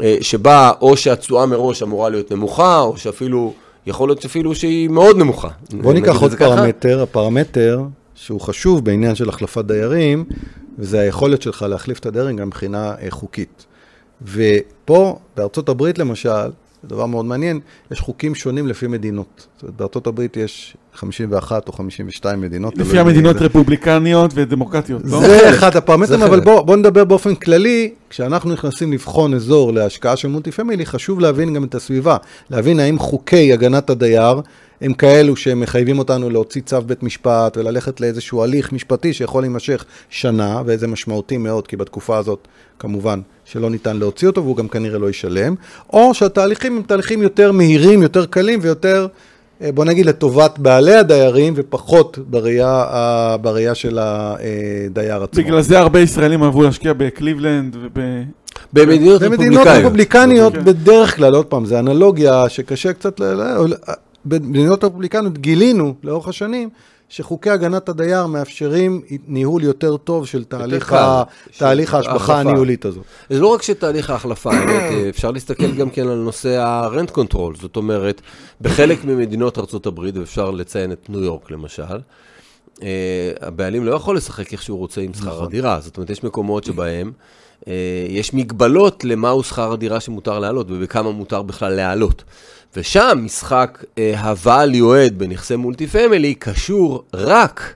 אה, 0.00 0.16
שבה 0.20 0.72
או 0.80 0.96
שהתשואה 0.96 1.46
מראש 1.46 1.82
אמורה 1.82 2.08
להיות 2.08 2.32
נמוכה, 2.32 2.80
או 2.80 2.96
שאפילו, 2.96 3.52
יכול 3.86 4.08
להיות 4.08 4.22
שאפילו 4.22 4.54
שהיא 4.54 4.88
מאוד 4.88 5.16
נמוכה. 5.16 5.48
בוא 5.72 5.92
ניקח 5.92 6.16
עוד 6.20 6.30
זה 6.30 6.36
ככה. 6.36 6.56
פרמטר, 6.56 7.02
הפרמטר 7.02 7.82
שהוא 8.14 8.40
חשוב 8.40 8.84
בעניין 8.84 9.14
של 9.14 9.28
החלפת 9.28 9.64
דיירים, 9.64 10.24
וזה 10.78 11.00
היכולת 11.00 11.42
שלך 11.42 11.66
להחליף 11.68 11.98
את 11.98 12.06
הדיירים 12.06 12.36
גם 12.36 12.46
מבחינה 12.46 12.94
אה, 13.02 13.10
חוקית. 13.10 13.66
ופה, 14.24 15.18
בארצות 15.36 15.68
הברית 15.68 15.98
למשל, 15.98 16.50
זה 16.82 16.88
דבר 16.88 17.06
מאוד 17.06 17.24
מעניין, 17.24 17.60
יש 17.90 18.00
חוקים 18.00 18.34
שונים 18.34 18.68
לפי 18.68 18.86
מדינות. 18.86 19.46
זאת 19.56 19.62
אומרת, 19.62 19.76
בארצות 19.76 20.06
הברית 20.06 20.36
יש 20.36 20.76
51 20.94 21.68
או 21.68 21.72
52 21.72 22.40
מדינות. 22.40 22.78
לפי 22.78 22.98
המדינות 22.98 23.32
באיזה- 23.36 23.46
רפובליקניות 23.46 24.30
ודמוקרטיות, 24.34 25.02
לא? 25.04 25.20
זה 25.20 25.50
אחד 25.50 25.76
הפרמטרים, 25.76 26.18
זה 26.20 26.26
אבל 26.26 26.36
חלק. 26.36 26.44
בוא, 26.44 26.62
בוא 26.62 26.76
נדבר 26.76 27.04
באופן 27.04 27.34
כללי, 27.34 27.90
כשאנחנו 28.10 28.52
נכנסים 28.52 28.92
לבחון 28.92 29.34
אזור 29.34 29.72
להשקעה 29.72 30.16
של 30.16 30.28
מולטי 30.28 30.50
פמילי, 30.52 30.86
חשוב 30.86 31.20
להבין 31.20 31.54
גם 31.54 31.64
את 31.64 31.74
הסביבה, 31.74 32.16
להבין 32.50 32.80
האם 32.80 32.98
חוקי 32.98 33.52
הגנת 33.52 33.90
הדייר 33.90 34.40
הם 34.80 34.92
כאלו 34.92 35.36
שהם 35.36 35.60
מחייבים 35.60 35.98
אותנו 35.98 36.30
להוציא 36.30 36.62
צו 36.62 36.82
בית 36.82 37.02
משפט 37.02 37.56
וללכת 37.56 38.00
לאיזשהו 38.00 38.42
הליך 38.42 38.72
משפטי 38.72 39.12
שיכול 39.12 39.42
להימשך 39.42 39.84
שנה, 40.10 40.62
וזה 40.66 40.86
משמעותי 40.86 41.36
מאוד, 41.36 41.66
כי 41.66 41.76
בתקופה 41.76 42.18
הזאת, 42.18 42.48
כמובן, 42.78 43.20
שלא 43.44 43.70
ניתן 43.70 43.96
להוציא 43.96 44.28
אותו 44.28 44.44
והוא 44.44 44.56
גם 44.56 44.68
כנראה 44.68 44.98
לא 44.98 45.10
ישלם, 45.10 45.54
או 45.92 46.14
שהתהליכים 46.14 46.76
הם 46.76 46.82
תהליכים 46.82 47.22
יותר 47.22 47.52
מהירים, 47.52 48.02
יותר 48.02 48.26
קלים 48.26 48.58
ויותר... 48.62 49.06
אה, 49.62 49.72
בוא 49.72 49.84
נגיד 49.84 50.06
לטובת 50.06 50.58
בעלי 50.58 50.94
הדיירים 50.94 51.52
ופחות 51.56 52.18
בראייה, 52.30 52.84
ה- 52.88 53.36
בראייה 53.36 53.74
של 53.74 53.98
הדייר 54.00 55.22
עצמו. 55.22 55.44
בגלל 55.44 55.60
זה 55.60 55.78
הרבה 55.78 56.00
ישראלים 56.00 56.42
אהבו 56.42 56.62
להשקיע 56.62 56.92
בקליבלנד 56.92 57.76
וב... 57.76 58.00
במדינות 58.72 59.22
במדינות 59.22 59.66
רפובליקאיות. 59.66 59.84
רפובליקניות. 59.84 60.52
בדרך 60.54 61.16
כלל, 61.16 61.34
עוד 61.34 61.46
פעם, 61.46 61.64
זה 61.64 61.78
אנלוגיה 61.78 62.48
שקשה 62.48 62.92
קצת, 62.92 63.20
במדינות 64.24 64.84
רפובליקניות 64.84 65.38
גילינו 65.38 65.94
לאורך 66.02 66.28
השנים 66.28 66.68
שחוקי 67.12 67.50
הגנת 67.50 67.88
הדייר 67.88 68.26
מאפשרים 68.26 69.02
ניהול 69.28 69.62
יותר 69.62 69.96
טוב 69.96 70.26
של 70.26 70.44
תהליך, 70.44 70.88
קל, 70.88 70.96
ה, 70.96 71.22
של 71.50 71.58
תהליך 71.58 71.94
ההשבחה. 71.94 72.40
הניהולית 72.40 72.84
הזאת. 72.84 73.04
זה 73.30 73.40
לא 73.40 73.46
רק 73.46 73.62
שתהליך 73.62 74.10
ההחלפה, 74.10 74.52
האמת, 74.54 74.68
אה, 74.68 75.08
אפשר 75.08 75.30
להסתכל 75.30 75.72
גם 75.72 75.90
כן 75.90 76.08
על 76.08 76.18
נושא 76.18 76.48
ה 76.48 76.60
rent 76.60 77.10
control, 77.10 77.54
זאת 77.56 77.76
אומרת, 77.76 78.20
בחלק 78.60 79.04
ממדינות 79.04 79.86
הברית, 79.86 80.16
ואפשר 80.16 80.50
לציין 80.50 80.92
את 80.92 81.10
ניו 81.10 81.24
יורק 81.24 81.50
למשל, 81.50 81.98
אה, 82.82 83.32
הבעלים 83.40 83.84
לא 83.84 83.94
יכול 83.94 84.16
לשחק 84.16 84.52
איך 84.52 84.62
שהוא 84.62 84.78
רוצה 84.78 85.00
עם 85.00 85.14
שכר 85.14 85.26
נכון. 85.26 85.44
הדירה, 85.44 85.80
זאת 85.80 85.96
אומרת, 85.96 86.10
יש 86.10 86.24
מקומות 86.24 86.64
שבהם 86.64 87.12
אה, 87.68 88.06
יש 88.08 88.34
מגבלות 88.34 89.04
למהו 89.04 89.42
שכר 89.42 89.72
הדירה 89.72 90.00
שמותר 90.00 90.38
להעלות 90.38 90.66
ובכמה 90.70 91.10
מותר 91.10 91.42
בכלל 91.42 91.72
להעלות. 91.72 92.24
ושם 92.76 93.18
משחק 93.22 93.84
אה, 93.98 94.20
ה-value 94.20 95.10
add 95.10 95.12
בנכסי 95.16 95.56
מולטי 95.56 95.86
פמילי 95.86 96.34
קשור 96.34 97.04
רק 97.14 97.74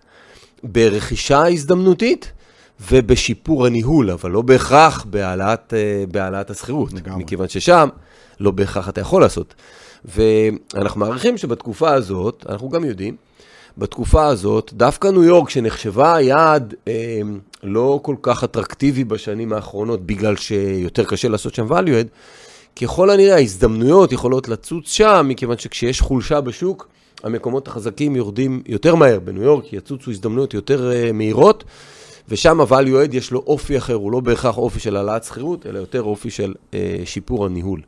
ברכישה 0.62 1.48
הזדמנותית 1.48 2.32
ובשיפור 2.90 3.66
הניהול, 3.66 4.10
אבל 4.10 4.30
לא 4.30 4.42
בהכרח 4.42 5.04
בהעלאת, 5.04 5.74
אה, 5.76 6.04
בהעלאת 6.12 6.50
השכירות. 6.50 6.92
לגמרי. 6.92 7.24
מכיוון 7.24 7.48
ששם 7.48 7.88
לא 8.40 8.50
בהכרח 8.50 8.88
אתה 8.88 9.00
יכול 9.00 9.20
לעשות. 9.22 9.54
ואנחנו 10.04 11.00
מעריכים 11.00 11.38
שבתקופה 11.38 11.94
הזאת, 11.94 12.46
אנחנו 12.48 12.68
גם 12.68 12.84
יודעים, 12.84 13.16
בתקופה 13.78 14.26
הזאת, 14.26 14.70
דווקא 14.74 15.08
ניו 15.08 15.24
יורק, 15.24 15.50
שנחשבה 15.50 16.20
יעד 16.20 16.74
אה, 16.88 17.20
לא 17.62 18.00
כל 18.02 18.16
כך 18.22 18.44
אטרקטיבי 18.44 19.04
בשנים 19.04 19.52
האחרונות, 19.52 20.06
בגלל 20.06 20.36
שיותר 20.36 21.04
קשה 21.04 21.28
לעשות 21.28 21.54
שם 21.54 21.72
value 21.72 22.04
add, 22.04 22.08
ככל 22.82 23.10
הנראה 23.10 23.34
ההזדמנויות 23.34 24.12
יכולות 24.12 24.48
לצוץ 24.48 24.92
שם, 24.92 25.26
מכיוון 25.28 25.58
שכשיש 25.58 26.00
חולשה 26.00 26.40
בשוק, 26.40 26.88
המקומות 27.24 27.68
החזקים 27.68 28.16
יורדים 28.16 28.62
יותר 28.66 28.94
מהר. 28.94 29.18
בניו 29.18 29.42
יורק 29.42 29.72
יצוצו 29.72 30.10
הזדמנויות 30.10 30.54
יותר 30.54 30.90
uh, 30.90 31.12
מהירות, 31.12 31.64
ושם 32.28 32.60
ה-value 32.60 33.08
add 33.10 33.16
יש 33.16 33.30
לו 33.30 33.42
אופי 33.46 33.78
אחר, 33.78 33.94
הוא 33.94 34.12
לא 34.12 34.20
בהכרח 34.20 34.58
אופי 34.58 34.80
של 34.80 34.96
העלאת 34.96 35.24
שכירות, 35.24 35.66
אלא 35.66 35.78
יותר 35.78 36.02
אופי 36.02 36.30
של 36.30 36.54
uh, 36.70 36.74
שיפור 37.04 37.46
הניהול. 37.46 37.80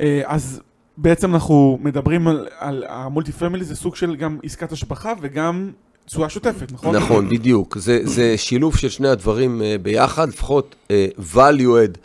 אה, 0.00 0.22
אז 0.24 0.60
בעצם 0.96 1.34
אנחנו 1.34 1.78
מדברים 1.82 2.28
על, 2.28 2.48
על 2.58 2.84
המולטי 2.88 3.32
פמילי, 3.32 3.64
זה 3.64 3.76
סוג 3.76 3.96
של 3.96 4.16
גם 4.16 4.38
עסקת 4.42 4.72
השבחה 4.72 5.12
וגם 5.20 5.70
תשואה 6.06 6.28
שוטפת, 6.28 6.72
נכון? 6.72 6.96
נכון, 6.96 7.28
בדיוק. 7.28 7.78
זה, 7.78 8.00
זה 8.04 8.38
שילוב 8.38 8.76
של 8.76 8.88
שני 8.88 9.08
הדברים 9.08 9.60
uh, 9.60 9.82
ביחד, 9.82 10.28
לפחות 10.28 10.74
uh, 10.88 10.90
value 11.34 11.94
add 11.94 11.98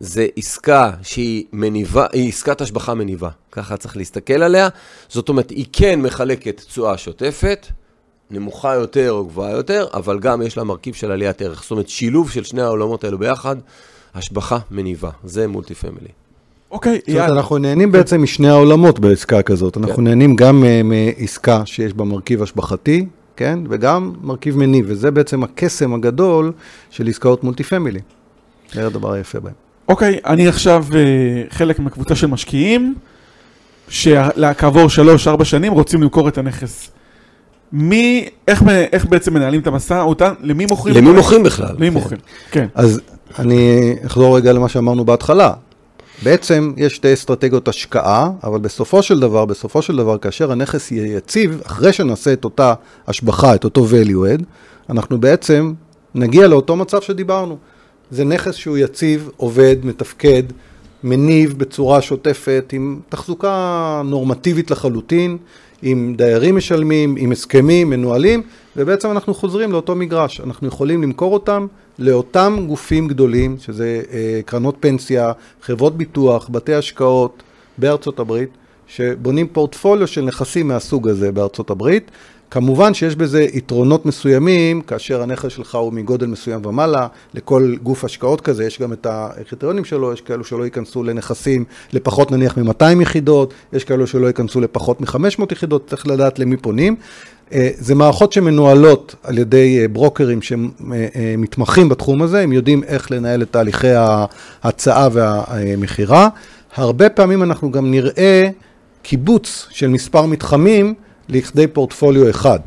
זה 0.00 0.26
עסקה 0.36 0.90
שהיא 1.02 1.44
מניבה, 1.52 2.06
היא 2.12 2.28
עסקת 2.28 2.60
השבחה 2.60 2.94
מניבה, 2.94 3.28
ככה 3.52 3.76
צריך 3.76 3.96
להסתכל 3.96 4.42
עליה. 4.42 4.68
זאת 5.08 5.28
אומרת, 5.28 5.50
היא 5.50 5.66
כן 5.72 6.00
מחלקת 6.02 6.60
תשואה 6.66 6.98
שוטפת, 6.98 7.66
נמוכה 8.30 8.74
יותר 8.74 9.12
או 9.12 9.26
גבוהה 9.26 9.52
יותר, 9.52 9.86
אבל 9.94 10.18
גם 10.18 10.42
יש 10.42 10.56
לה 10.56 10.64
מרכיב 10.64 10.94
של 10.94 11.12
עליית 11.12 11.42
ערך. 11.42 11.62
זאת 11.62 11.70
אומרת, 11.70 11.88
שילוב 11.88 12.30
של 12.30 12.44
שני 12.44 12.62
העולמות 12.62 13.04
האלו 13.04 13.18
ביחד, 13.18 13.56
השבחה 14.14 14.58
מניבה. 14.70 15.10
זה 15.24 15.46
מולטי 15.46 15.74
פמילי. 15.74 16.08
אוקיי, 16.70 16.90
אומרת, 16.90 17.08
יאללה. 17.08 17.36
אנחנו 17.36 17.58
נהנים 17.58 17.92
בעצם 17.92 18.22
משני 18.22 18.48
העולמות 18.48 18.98
בעסקה 18.98 19.42
כזאת. 19.42 19.76
אנחנו 19.76 19.96
כן. 19.96 20.04
נהנים 20.04 20.36
גם 20.36 20.64
אה, 20.64 20.80
מעסקה 20.84 21.62
שיש 21.66 21.94
בה 21.94 22.04
מרכיב 22.04 22.42
השבחתי, 22.42 23.06
כן? 23.36 23.58
וגם 23.70 24.12
מרכיב 24.22 24.56
מניב, 24.56 24.84
וזה 24.88 25.10
בעצם 25.10 25.42
הקסם 25.42 25.94
הגדול 25.94 26.52
של 26.90 27.08
עסקאות 27.08 27.44
מולטי 27.44 27.62
פמילי. 27.62 28.00
זה 28.72 28.86
הדבר 28.86 29.12
היפה 29.12 29.40
בהם. 29.40 29.67
אוקיי, 29.88 30.18
אני 30.26 30.48
עכשיו 30.48 30.84
אה, 30.94 31.00
חלק 31.50 31.78
מקבוצה 31.78 32.16
של 32.16 32.26
משקיעים, 32.26 32.94
שכעבור 33.88 34.88
שלוש-ארבע 34.88 35.44
שנים 35.44 35.72
רוצים 35.72 36.02
למכור 36.02 36.28
את 36.28 36.38
הנכס. 36.38 36.90
מי, 37.72 38.28
איך, 38.48 38.62
איך 38.92 39.04
בעצם 39.06 39.34
מנהלים 39.34 39.60
את 39.60 39.66
המשא 39.66 40.00
אותן? 40.00 40.32
למי 40.40 40.66
מוכרים? 40.66 40.96
למי? 40.96 41.12
מוכרים 41.12 41.42
בכלל? 41.42 41.74
למי 41.76 41.88
כן. 41.88 41.92
מוכרים? 41.94 42.20
כן. 42.50 42.66
אז 42.74 43.00
אני 43.38 43.94
אחזור 44.06 44.36
רגע 44.36 44.52
למה 44.52 44.68
שאמרנו 44.68 45.04
בהתחלה. 45.04 45.52
בעצם 46.22 46.72
יש 46.76 46.94
שתי 46.94 47.12
אסטרטגיות 47.12 47.68
השקעה, 47.68 48.30
אבל 48.44 48.58
בסופו 48.58 49.02
של 49.02 49.20
דבר, 49.20 49.44
בסופו 49.44 49.82
של 49.82 49.96
דבר, 49.96 50.18
כאשר 50.18 50.52
הנכס 50.52 50.92
יהיה 50.92 51.16
יציב, 51.16 51.60
אחרי 51.66 51.92
שנעשה 51.92 52.32
את 52.32 52.44
אותה 52.44 52.74
השבחה, 53.08 53.54
את 53.54 53.64
אותו 53.64 53.86
value 53.86 54.38
add, 54.38 54.42
אנחנו 54.90 55.20
בעצם 55.20 55.72
נגיע 56.14 56.46
לאותו 56.46 56.76
מצב 56.76 57.00
שדיברנו. 57.00 57.58
זה 58.10 58.24
נכס 58.24 58.54
שהוא 58.54 58.78
יציב, 58.78 59.30
עובד, 59.36 59.76
מתפקד, 59.84 60.42
מניב 61.04 61.58
בצורה 61.58 62.02
שוטפת, 62.02 62.70
עם 62.72 63.00
תחזוקה 63.08 64.02
נורמטיבית 64.04 64.70
לחלוטין, 64.70 65.36
עם 65.82 66.14
דיירים 66.16 66.56
משלמים, 66.56 67.14
עם 67.18 67.32
הסכמים, 67.32 67.90
מנוהלים, 67.90 68.42
ובעצם 68.76 69.10
אנחנו 69.10 69.34
חוזרים 69.34 69.72
לאותו 69.72 69.94
מגרש. 69.94 70.40
אנחנו 70.40 70.68
יכולים 70.68 71.02
למכור 71.02 71.34
אותם 71.34 71.66
לאותם 71.98 72.64
גופים 72.68 73.08
גדולים, 73.08 73.56
שזה 73.60 74.02
אה, 74.12 74.40
קרנות 74.44 74.76
פנסיה, 74.80 75.32
חברות 75.62 75.96
ביטוח, 75.96 76.48
בתי 76.52 76.74
השקעות 76.74 77.42
בארצות 77.78 78.18
הברית, 78.18 78.48
שבונים 78.86 79.46
פורטפוליו 79.48 80.06
של 80.06 80.20
נכסים 80.20 80.68
מהסוג 80.68 81.08
הזה 81.08 81.32
בארצות 81.32 81.70
הברית. 81.70 82.10
כמובן 82.50 82.94
שיש 82.94 83.16
בזה 83.16 83.42
יתרונות 83.42 84.06
מסוימים, 84.06 84.80
כאשר 84.80 85.22
הנכס 85.22 85.52
שלך 85.52 85.74
הוא 85.74 85.92
מגודל 85.92 86.26
מסוים 86.26 86.66
ומעלה, 86.66 87.06
לכל 87.34 87.74
גוף 87.82 88.04
השקעות 88.04 88.40
כזה 88.40 88.64
יש 88.64 88.80
גם 88.80 88.92
את 88.92 89.06
הקריטריונים 89.10 89.84
שלו, 89.84 90.12
יש 90.12 90.20
כאלו 90.20 90.44
שלא 90.44 90.64
ייכנסו 90.64 91.02
לנכסים 91.02 91.64
לפחות 91.92 92.30
נניח 92.30 92.58
מ-200 92.58 93.02
יחידות, 93.02 93.54
יש 93.72 93.84
כאלו 93.84 94.06
שלא 94.06 94.26
ייכנסו 94.26 94.60
לפחות 94.60 95.00
מ-500 95.00 95.52
יחידות, 95.52 95.86
צריך 95.86 96.06
לדעת 96.06 96.38
למי 96.38 96.56
פונים. 96.56 96.96
אה, 97.52 97.70
זה 97.74 97.94
מערכות 97.94 98.32
שמנוהלות 98.32 99.14
על 99.22 99.38
ידי 99.38 99.78
אה, 99.82 99.88
ברוקרים 99.88 100.42
שמתמחים 100.42 101.88
בתחום 101.88 102.22
הזה, 102.22 102.40
הם 102.40 102.52
יודעים 102.52 102.84
איך 102.84 103.10
לנהל 103.10 103.42
את 103.42 103.52
תהליכי 103.52 103.92
ההצעה 104.62 105.08
והמכירה. 105.12 106.28
הרבה 106.76 107.08
פעמים 107.08 107.42
אנחנו 107.42 107.70
גם 107.70 107.90
נראה 107.90 108.48
קיבוץ 109.02 109.66
של 109.70 109.88
מספר 109.88 110.26
מתחמים 110.26 110.94
לכדי 111.28 111.66
פורטפוליו 111.66 112.30
אחד. 112.30 112.58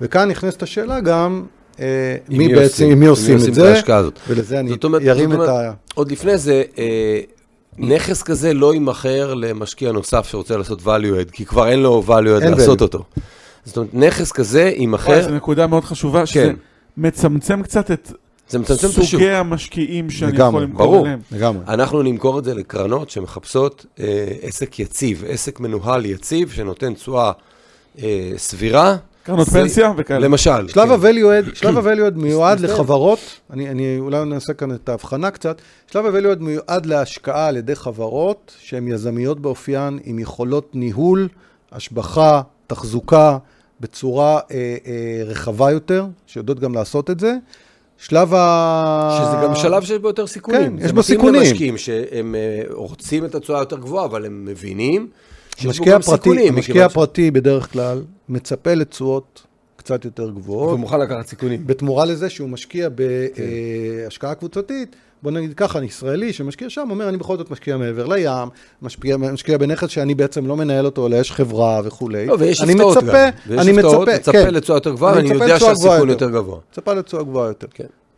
וכאן 0.00 0.28
נכנסת 0.28 0.62
השאלה 0.62 1.00
גם, 1.00 1.44
אה, 1.80 2.16
מי 2.28 2.48
בעצם, 2.48 2.88
מי 2.88 3.06
עושים 3.06 3.36
את 3.48 3.54
זה, 3.54 3.80
ולזה 4.28 4.60
אני 4.60 4.76
ארים 5.10 5.32
את 5.32 5.48
ה... 5.48 5.72
עוד 5.94 6.12
לפני 6.12 6.38
זה, 6.38 6.62
אה, 6.78 7.20
נכס 7.78 8.22
כזה 8.22 8.54
לא 8.54 8.74
יימכר 8.74 9.34
למשקיע 9.34 9.92
נוסף 9.92 10.28
שרוצה 10.28 10.56
לעשות 10.56 10.80
value 10.80 11.28
add, 11.28 11.30
כי 11.32 11.44
כבר 11.44 11.68
אין 11.68 11.80
לו 11.80 12.02
value 12.06 12.42
add 12.42 12.48
לעשות 12.48 12.80
אותו. 12.80 13.04
זאת 13.64 13.76
אומרת, 13.76 13.94
נכס 13.94 14.32
כזה 14.32 14.72
יימכר... 14.76 15.22
זו 15.22 15.30
נקודה 15.30 15.66
מאוד 15.66 15.84
חשובה, 15.84 16.26
שזה 16.26 16.44
כן. 16.44 16.56
מצמצם 16.96 17.62
קצת 17.62 17.90
את 17.90 18.12
זה 18.48 18.58
מצמצם 18.58 18.86
את 18.86 18.98
השוק. 18.98 19.04
סוגי 19.04 19.30
המשקיעים 19.30 20.10
שאני 20.10 20.32
לגמרי, 20.32 20.48
יכול 20.48 20.62
למכור 20.62 20.86
ברור. 20.86 21.06
לגמרי. 21.32 21.64
אנחנו 21.68 22.02
נמכור 22.02 22.38
את 22.38 22.44
זה 22.44 22.54
לקרנות 22.54 23.10
שמחפשות 23.10 23.86
אה, 24.00 24.26
עסק 24.42 24.78
יציב, 24.78 25.24
עסק 25.28 25.60
מנוהל 25.60 26.06
יציב, 26.06 26.50
שנותן 26.50 26.94
תשואה 26.94 27.32
אה, 28.02 28.32
סבירה. 28.36 28.96
קרנות 29.22 29.48
פנסיה 29.48 29.92
וכאלה. 29.96 30.18
למשל. 30.18 30.68
שלב 30.68 30.88
כן. 30.88 31.06
ה-value 31.06 31.46
add, 31.46 31.54
שלב 31.60 31.78
ה-value 31.78 32.12
add 32.12 32.18
מיועד. 32.18 32.60
לחברות, 32.60 33.18
אני, 33.50 33.70
אני 33.70 33.98
אולי 33.98 34.24
נעשה 34.24 34.52
כאן 34.52 34.74
את 34.74 34.88
ההבחנה 34.88 35.30
קצת, 35.30 35.60
שלב 35.92 36.06
ה-value 36.06 36.36
add 36.36 36.42
מיועד 36.42 36.86
להשקעה 36.86 37.46
על 37.46 37.56
ידי 37.56 37.76
חברות 37.76 38.54
שהן 38.58 38.88
יזמיות 38.88 39.40
באופיין, 39.40 39.98
עם 40.04 40.18
יכולות 40.18 40.70
ניהול, 40.74 41.28
השבחה, 41.72 42.42
תחזוקה, 42.66 43.38
בצורה 43.80 44.40
אה, 44.50 44.76
אה, 44.86 45.22
רחבה 45.24 45.70
יותר, 45.70 46.06
שיודעות 46.26 46.60
גם 46.60 46.74
לעשות 46.74 47.10
את 47.10 47.20
זה. 47.20 47.34
שלב 47.98 48.34
ה... 48.34 49.18
שזה 49.18 49.46
גם 49.46 49.54
שלב 49.54 49.82
שיש 49.82 49.98
בו 49.98 50.08
יותר 50.08 50.26
סיכונים. 50.26 50.78
כן, 50.78 50.84
יש 50.84 50.92
בו 50.92 51.02
סיכונים. 51.02 51.34
זה 51.34 51.40
מתאים 51.40 51.50
למשקיעים 51.50 51.78
שהם 51.78 52.34
אה, 52.34 52.62
רוצים 52.70 53.24
את 53.24 53.34
התשואה 53.34 53.58
היותר 53.58 53.76
גבוהה, 53.78 54.04
אבל 54.04 54.26
הם 54.26 54.44
מבינים 54.44 55.08
המשקיע 55.64 55.96
הפרטי. 55.96 56.30
המשקיע 56.30 56.52
מכיוון 56.52 56.88
ש- 56.88 56.92
הפרטי 56.92 57.30
בדרך 57.30 57.72
כלל 57.72 58.02
מצפה 58.28 58.74
לתשואות 58.74 59.42
קצת 59.76 60.04
יותר 60.04 60.30
גבוהות. 60.30 60.68
והוא 60.68 60.78
מוכן 60.80 61.00
לקחת 61.00 61.26
סיכונים. 61.26 61.66
בתמורה 61.66 62.04
לזה 62.04 62.30
שהוא 62.30 62.48
משקיע 62.48 62.88
כן. 62.88 62.94
בהשקעה 64.04 64.34
קבוצתית, 64.34 64.96
בוא 65.22 65.30
נגיד 65.30 65.54
ככה, 65.54 65.78
אני 65.78 65.86
ישראלי 65.86 66.32
שמשקיע 66.32 66.70
שם, 66.70 66.86
אומר, 66.90 67.08
אני 67.08 67.16
בכל 67.16 67.36
זאת 67.36 67.50
משקיע 67.50 67.76
מעבר 67.76 68.06
לים, 68.06 68.48
משקיע, 68.82 69.16
משקיע 69.16 69.58
בנכס 69.58 69.88
שאני 69.88 70.14
בעצם 70.14 70.46
לא 70.46 70.56
מנהל 70.56 70.86
אותו, 70.86 71.06
אלא 71.06 71.16
יש 71.16 71.32
חברה 71.32 71.80
וכולי. 71.84 72.26
לא, 72.26 72.36
ויש 72.38 72.60
הפתעות 72.60 72.98
גם. 73.04 73.14
ויש 73.46 73.60
אני 73.60 73.70
הפתעות, 73.70 74.08
מצפה, 74.08 74.14
מצפה 74.18 74.32
כן. 74.32 74.54
לתשואה 74.54 74.76
יותר 74.76 74.90
גבוהה, 74.90 75.18
אני 75.18 75.28
ואני 75.30 75.42
יודע 75.42 75.58
שהסיכון 75.60 75.96
יותר. 76.08 76.10
יותר 76.24 76.30
גבוה. 76.30 76.58
מצפה 76.72 76.94
לתשואה 76.94 77.22
גבוהה 77.22 77.48
יותר. 77.48 77.66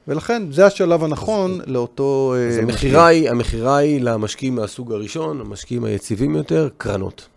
כן. 0.08 0.12
ולכן, 0.12 0.42
זה 0.50 0.66
השלב 0.66 1.04
הנכון 1.04 1.58
לאותו... 1.66 2.34
אה, 2.36 2.48
אז. 2.48 2.58
המכירה 2.58 3.06
היא, 3.06 3.30
המכירה 3.30 3.76
היא 3.76 4.00
למשקיעים 4.02 4.54
מהסוג 4.54 4.92
הראשון, 4.92 5.40
המשקיעים 5.40 5.84
היציבים 5.84 6.36
יותר, 6.36 6.68
קרנות. 6.76 7.28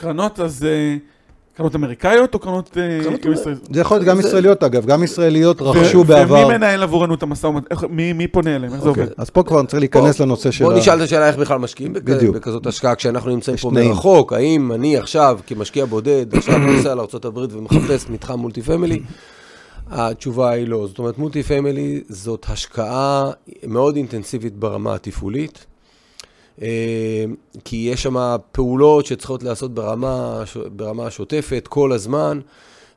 קרנות, 0.00 0.40
אז 0.40 0.64
אה, 0.64 0.96
קרנות 1.56 1.74
אמריקאיות 1.74 2.34
או 2.34 2.38
קרנות... 2.38 2.78
אה, 2.78 3.04
קרנות 3.04 3.38
ישראל? 3.40 3.54
זה 3.72 3.80
יכול 3.80 3.96
להיות 3.96 4.06
גם 4.08 4.22
זה- 4.22 4.28
ישראליות 4.28 4.62
אגב, 4.62 4.86
גם 4.86 5.02
ישראליות 5.02 5.62
ו- 5.62 5.70
רכשו 5.70 6.04
בעבר. 6.04 6.34
ומי 6.46 6.56
מנהל 6.56 6.82
עבורנו 6.82 7.14
את 7.14 7.22
המשא 7.22 7.46
ומתן? 7.46 7.66
איך- 7.70 7.84
מי 7.90 8.12
מי 8.12 8.26
פונה 8.26 8.56
אליהם? 8.56 8.72
איך 8.74 8.82
זה 8.82 8.88
אוקיי, 8.88 9.02
עובד? 9.02 9.14
אז 9.18 9.30
פה 9.30 9.42
כבר 9.42 9.62
צריך 9.64 9.80
להיכנס 9.80 10.20
לנושא 10.20 10.50
של... 10.50 10.64
בוא 10.64 10.72
ה- 10.72 10.76
נשאל 10.78 10.96
את 10.98 11.02
השאלה 11.02 11.28
איך 11.28 11.36
בכלל 11.36 11.58
משקיעים 11.58 11.92
בכ- 11.92 12.02
בדיוק. 12.02 12.36
בכזאת 12.36 12.66
השקעה, 12.66 12.94
כשאנחנו 12.94 13.30
נמצאים 13.30 13.56
פה 13.56 13.70
תנאים. 13.70 13.88
מרחוק, 13.90 14.32
האם 14.32 14.72
אני 14.72 14.96
עכשיו, 14.96 15.38
כמשקיע 15.46 15.84
בודד, 15.84 16.34
עכשיו 16.36 16.58
נוסע 16.58 16.94
לארה"ב 16.94 17.38
ומחפש 17.52 18.06
מתחם 18.10 18.38
multi 18.38 18.62
family? 18.62 19.00
התשובה 19.90 20.50
היא 20.50 20.68
לא. 20.68 20.86
זאת 20.86 20.98
אומרת, 20.98 21.18
multi 21.18 21.42
family 21.42 22.00
זאת 22.08 22.46
השקעה 22.48 23.30
מאוד 23.66 23.96
אינטנסיבית 23.96 24.56
ברמה 24.56 24.94
התפעולית, 24.94 25.66
אה, 26.62 27.24
כי 27.64 27.76
יש 27.92 28.02
שם 28.02 28.36
פעולות 28.52 29.06
שצריכות 29.06 29.42
להיעשות 29.42 29.74
ברמה, 29.74 30.42
ברמה 30.76 31.06
השוטפת 31.06 31.68
כל 31.68 31.92
הזמן. 31.92 32.40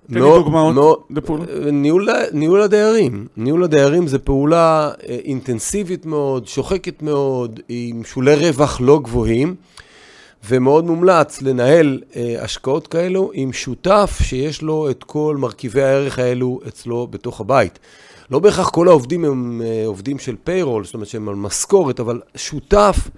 תן 0.07 0.13
לי 0.13 0.19
דוגמאות 0.19 1.07
לפעולות. 1.09 1.49
ניהול, 1.71 2.09
ניהול 2.33 2.61
הדיירים. 2.61 3.27
ניהול 3.37 3.63
הדיירים 3.63 4.07
זה 4.07 4.19
פעולה 4.19 4.91
אה, 5.09 5.17
אינטנסיבית 5.25 6.05
מאוד, 6.05 6.47
שוחקת 6.47 7.01
מאוד, 7.01 7.59
עם 7.69 8.03
שולי 8.03 8.35
רווח 8.35 8.81
לא 8.81 8.99
גבוהים, 8.99 9.55
ומאוד 10.47 10.85
מומלץ 10.85 11.41
לנהל 11.41 12.01
אה, 12.15 12.35
השקעות 12.43 12.87
כאלו 12.87 13.31
עם 13.33 13.53
שותף 13.53 14.19
שיש 14.23 14.61
לו 14.61 14.89
את 14.89 15.03
כל 15.03 15.37
מרכיבי 15.39 15.83
הערך 15.83 16.19
האלו 16.19 16.59
אצלו 16.67 17.07
בתוך 17.07 17.41
הבית. 17.41 17.79
לא 18.31 18.39
בהכרח 18.39 18.69
כל 18.69 18.87
העובדים 18.87 19.25
הם 19.25 19.61
אה, 19.65 19.83
עובדים 19.85 20.19
של 20.19 20.35
payroll, 20.43 20.85
זאת 20.85 20.93
אומרת 20.93 21.07
שהם 21.07 21.29
על 21.29 21.35
משכורת, 21.35 21.99
אבל 21.99 22.21
שותף 22.35 23.09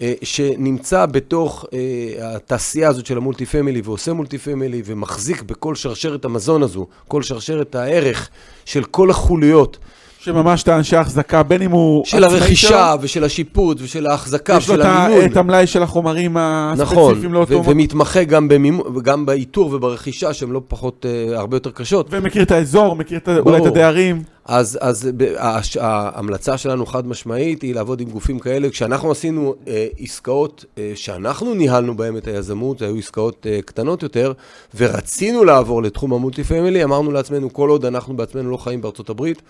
אה, 0.00 0.12
שנמצא 0.22 1.06
בתוך 1.06 1.64
אה, 1.72 2.36
התעשייה 2.36 2.88
הזאת 2.88 3.06
של 3.06 3.16
ה 3.16 3.21
multi 3.21 3.46
family 3.46 3.80
ועושה 3.84 4.12
multi 4.12 4.38
family 4.38 4.82
ומחזיק 4.84 5.42
בכל 5.42 5.74
שרשרת 5.74 6.24
המזון 6.24 6.62
הזו, 6.62 6.86
כל 7.08 7.22
שרשרת 7.22 7.74
הערך 7.74 8.30
של 8.64 8.84
כל 8.84 9.10
החוליות 9.10 9.78
שממש 10.26 10.62
את 10.62 10.68
האנשי 10.68 10.96
ההחזקה, 10.96 11.42
בין 11.42 11.62
אם 11.62 11.70
הוא... 11.70 12.04
של 12.04 12.24
הרכישה 12.24 12.94
ושל 13.00 13.24
השיפוט 13.24 13.78
ושל 13.80 14.06
ההחזקה 14.06 14.60
שלו, 14.60 14.74
יש 14.74 14.80
לו 14.80 14.84
ושל 14.84 14.90
את 14.90 14.96
המימון. 15.10 15.38
המלאי 15.38 15.66
של 15.66 15.82
החומרים 15.82 16.36
נכון, 16.76 17.10
הספציפיים 17.10 17.32
לאותו... 17.34 17.54
ו- 17.54 17.60
מקום. 17.60 17.72
ומתמחה 17.72 18.24
גם, 18.24 18.48
במימון, 18.48 18.98
גם 19.02 19.26
באיתור 19.26 19.74
וברכישה 19.74 20.32
שהן 20.32 20.50
לא 20.50 20.60
פחות, 20.68 21.06
אה, 21.08 21.38
הרבה 21.38 21.56
יותר 21.56 21.70
קשות. 21.70 22.06
ומכיר 22.10 22.42
את 22.42 22.50
האזור, 22.50 22.96
מכיר 22.96 23.18
את 23.18 23.28
אולי 23.28 23.60
את. 23.60 23.66
הדיירים. 23.66 24.22
אז, 24.44 24.78
אז 24.80 25.08
הש- 25.38 25.76
ההמלצה 25.80 26.58
שלנו 26.58 26.86
חד 26.86 27.06
משמעית 27.06 27.62
היא 27.62 27.74
לעבוד 27.74 28.00
עם 28.00 28.08
גופים 28.10 28.38
כאלה. 28.38 28.70
כשאנחנו 28.70 29.10
עשינו 29.10 29.54
אה, 29.68 29.86
עסקאות 30.00 30.64
אה, 30.78 30.92
שאנחנו 30.94 31.54
ניהלנו 31.54 31.96
בהן 31.96 32.16
את 32.16 32.26
היזמות, 32.26 32.82
היו 32.82 32.96
עסקאות 32.96 33.46
אה, 33.50 33.58
קטנות 33.64 34.02
יותר, 34.02 34.32
ורצינו 34.74 35.44
לעבור 35.44 35.82
לתחום 35.82 36.12
המולטי 36.12 36.44
פמילי, 36.44 36.84
אמרנו 36.84 37.10
לעצמנו, 37.12 37.52
כל 37.52 37.68
עוד 37.70 37.84
אנחנו 37.84 38.16
בעצמנו 38.16 38.50
לא 38.50 38.56
חיים 38.56 38.80
בארצות 38.80 39.10
הברית, 39.10 39.42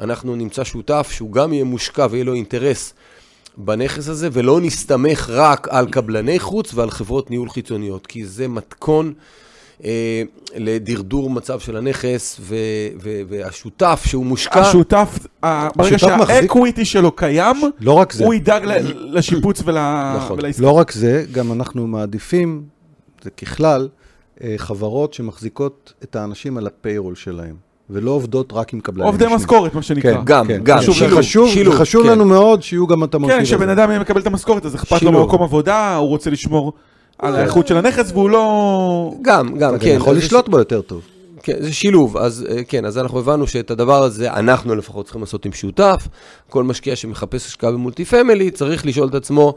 אנחנו 0.00 0.36
נמצא 0.36 0.64
שותף 0.64 1.08
שהוא 1.10 1.32
גם 1.32 1.52
יהיה 1.52 1.64
מושקע 1.64 2.06
ויהיה 2.10 2.24
לו 2.24 2.34
אינטרס 2.34 2.94
בנכס 3.56 4.08
הזה, 4.08 4.28
ולא 4.32 4.60
נסתמך 4.60 5.30
רק 5.32 5.68
על 5.70 5.86
קבלני 5.90 6.38
חוץ 6.38 6.74
ועל 6.74 6.90
חברות 6.90 7.30
ניהול 7.30 7.50
חיצוניות, 7.50 8.06
כי 8.06 8.26
זה 8.26 8.48
מתכון 8.48 9.12
אה, 9.84 10.22
לדרדור 10.54 11.30
מצב 11.30 11.60
של 11.60 11.76
הנכס, 11.76 12.36
ו- 12.40 12.54
ו- 13.02 13.20
והשותף 13.28 14.02
שהוא 14.06 14.26
מושקע, 14.26 14.60
השותף, 14.60 15.18
ברגע 15.76 15.98
שה 15.98 16.27
equity 16.27 16.84
שלו 16.84 17.12
קיים, 17.12 17.56
לא 17.80 17.92
רק 17.92 18.12
זה. 18.12 18.24
הוא 18.24 18.34
ידאג 18.34 18.62
לשיפוץ 19.14 19.62
ול- 19.64 19.78
נכון. 20.16 20.38
ולעסקה. 20.38 20.62
לא 20.62 20.70
רק 20.70 20.92
זה, 20.92 21.24
גם 21.32 21.52
אנחנו 21.52 21.86
מעדיפים, 21.86 22.62
זה 23.22 23.30
ככלל, 23.30 23.88
אה, 24.44 24.54
חברות 24.56 25.14
שמחזיקות 25.14 25.92
את 26.02 26.16
האנשים 26.16 26.56
על 26.58 26.66
ה 26.66 26.72
payroll 26.72 27.14
שלהם, 27.14 27.56
ולא 27.92 28.10
עובדות 28.10 28.52
רק 28.52 28.74
עם 28.74 28.80
קבלנים. 28.80 29.06
עובדי. 29.06 29.26
משכורת, 29.34 29.74
מה 29.74 29.82
שנקרא. 29.82 30.14
כן, 30.14 30.20
גם, 30.24 30.46
כן. 30.46 30.60
גם, 30.62 30.78
חשוב, 30.78 30.94
שילוב, 30.94 31.18
חשוב, 31.18 31.48
שילוב, 31.50 31.74
חשוב 31.74 32.02
כן. 32.02 32.08
לנו 32.08 32.24
מאוד 32.24 32.62
שיהיו 32.62 32.86
גם 32.86 33.04
את 33.04 33.14
המרכיב 33.14 33.36
כן, 33.36 33.42
הזה. 33.42 33.50
שבן 33.50 33.68
אדם 33.68 34.00
מקבל 34.00 34.20
את 34.20 34.26
המשכורת, 34.26 34.66
אז 34.66 34.74
אכפת 34.74 35.02
לו. 35.02 35.12
במקום 35.12 35.42
עבודה, 35.42 35.96
הוא 35.96 36.08
רוצה 36.08 36.30
לשמור 36.30 36.72
על 37.18 37.36
האיכות 37.36 37.66
של 37.66 37.76
הנכס, 37.76 38.12
והוא 38.12 38.30
לא... 38.30 39.14
גם, 39.22 39.58
גם, 39.58 39.78
כן. 39.78 39.94
יכול 39.96 40.14
זה 40.14 40.20
לשלוט 40.20 40.48
בו 40.48 40.58
יותר 40.58 40.80
טוב. 40.80 41.02
כן, 41.42 41.56
זה 41.58 41.72
שילוב, 41.72 42.16
אז 42.16 42.46
אה, 42.50 42.64
כן, 42.64 42.84
אז 42.84 42.98
אנחנו 42.98 43.18
הבנו 43.18 43.46
שאת 43.46 43.70
הדבר 43.70 44.02
הזה 44.02 44.32
אנחנו 44.32 44.74
לפחות 44.74 45.04
צריכים 45.04 45.20
לעשות 45.20 45.46
עם 45.46 45.52
שותף. 45.52 46.08
כל 46.48 46.64
משקיע 46.64 46.96
שמחפש 46.96 47.46
השקעה 47.46 47.72
במולטי 47.72 48.04
פמילי 48.04 48.50
צריך 48.50 48.86
לשאול 48.86 49.08
את 49.08 49.14
עצמו, 49.14 49.54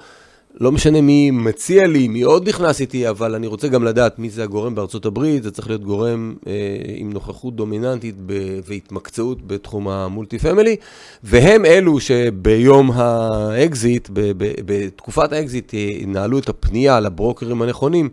לא 0.60 0.72
משנה 0.72 1.02
מי 1.02 1.32
מציע 1.32 1.88
לי, 1.88 2.08
מי 2.08 2.22
עוד 2.22 2.50
נכנס 2.50 2.82
איתי, 2.82 3.10
אבל 3.10 3.36
אני 3.36 3.48
רוצה 3.48 3.68
גם 3.68 3.84
לדעת 3.84 4.20
מי 4.20 4.30
זה 4.30 4.44
הגורם 4.44 4.76
בארצות 4.76 5.06
הברית, 5.06 5.44
זה 5.44 5.52
צריך 5.52 5.68
להיות 5.68 5.84
גורם 5.84 6.36
אה, 6.48 6.54
עם 6.96 7.14
נוכחות 7.14 7.56
דומיננטית 7.56 8.16
ב- 8.26 8.60
והתמקצעות 8.66 9.48
בתחום 9.48 9.88
ה 9.88 9.96
multi 9.96 10.40
family, 10.40 10.76
והם 11.24 11.66
אלו 11.66 12.00
שביום 12.00 12.92
האקזיט, 12.92 14.10
ב- 14.14 14.32
ב- 14.38 14.54
בתקופת 14.66 15.34
האקזיט, 15.34 15.74
אה, 15.74 15.80
ינהלו 15.80 16.40
את 16.40 16.50
הפנייה 16.50 17.00
לברוקרים 17.00 17.62
הנכונים. 17.62 18.10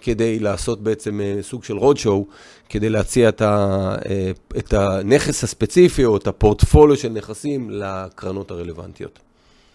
כדי 0.00 0.38
לעשות 0.38 0.82
בעצם 0.82 1.20
אה, 1.20 1.38
סוג 1.42 1.64
של 1.64 1.76
road 1.76 1.96
show, 1.96 2.26
כדי 2.68 2.88
להציע 2.88 3.28
את, 3.28 3.42
ה, 3.42 3.94
אה, 4.08 4.30
את 4.58 4.72
הנכס 4.72 5.44
הספציפי 5.44 6.04
או 6.04 6.16
את 6.16 6.26
הפורטפוליו 6.26 6.96
של 6.96 7.08
נכסים 7.08 7.70
לקרנות 7.70 8.50
הרלוונטיות. 8.50 9.18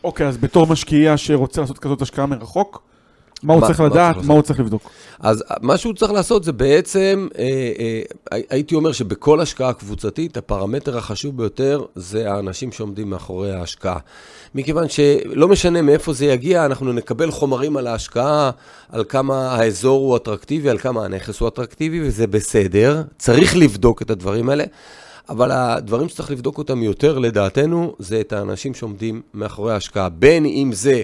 אוקיי, 0.03 0.27
אז 0.27 0.37
בתור 0.37 0.67
משקיע 0.67 1.17
שרוצה 1.17 1.61
לעשות 1.61 1.79
כזאת 1.79 2.01
השקעה 2.01 2.25
מרחוק, 2.25 2.87
מה 3.43 3.53
הוא 3.53 3.61
צריך 3.61 3.79
לדעת, 3.79 4.15
מה 4.23 4.33
הוא 4.33 4.41
צריך 4.41 4.59
לבדוק. 4.59 4.89
אז 5.19 5.43
מה 5.61 5.77
שהוא 5.77 5.93
צריך 5.93 6.11
לעשות 6.11 6.43
זה 6.43 6.51
בעצם, 6.51 7.27
אה, 7.37 7.43
אה, 7.79 8.39
הייתי 8.49 8.75
אומר 8.75 8.91
שבכל 8.91 9.41
השקעה 9.41 9.73
קבוצתית, 9.73 10.37
הפרמטר 10.37 10.97
החשוב 10.97 11.37
ביותר 11.37 11.85
זה 11.95 12.31
האנשים 12.31 12.71
שעומדים 12.71 13.09
מאחורי 13.09 13.51
ההשקעה. 13.51 13.97
מכיוון 14.55 14.89
שלא 14.89 15.47
משנה 15.47 15.81
מאיפה 15.81 16.13
זה 16.13 16.25
יגיע, 16.25 16.65
אנחנו 16.65 16.93
נקבל 16.93 17.31
חומרים 17.31 17.77
על 17.77 17.87
ההשקעה, 17.87 18.51
על 18.89 19.03
כמה 19.09 19.55
האזור 19.55 19.99
הוא 20.07 20.15
אטרקטיבי, 20.15 20.69
על 20.69 20.77
כמה 20.77 21.05
הנכס 21.05 21.39
הוא 21.39 21.47
אטרקטיבי, 21.47 22.07
וזה 22.07 22.27
בסדר, 22.27 23.03
צריך 23.17 23.57
לבדוק 23.57 24.01
את 24.01 24.09
הדברים 24.09 24.49
האלה. 24.49 24.63
אבל 25.29 25.51
הדברים 25.51 26.09
שצריך 26.09 26.31
לבדוק 26.31 26.57
אותם 26.57 26.83
יותר, 26.83 27.19
לדעתנו, 27.19 27.95
זה 27.99 28.21
את 28.21 28.33
האנשים 28.33 28.73
שעומדים 28.73 29.21
מאחורי 29.33 29.73
ההשקעה. 29.73 30.09
בין 30.09 30.45
אם 30.45 30.69
זה 30.73 31.01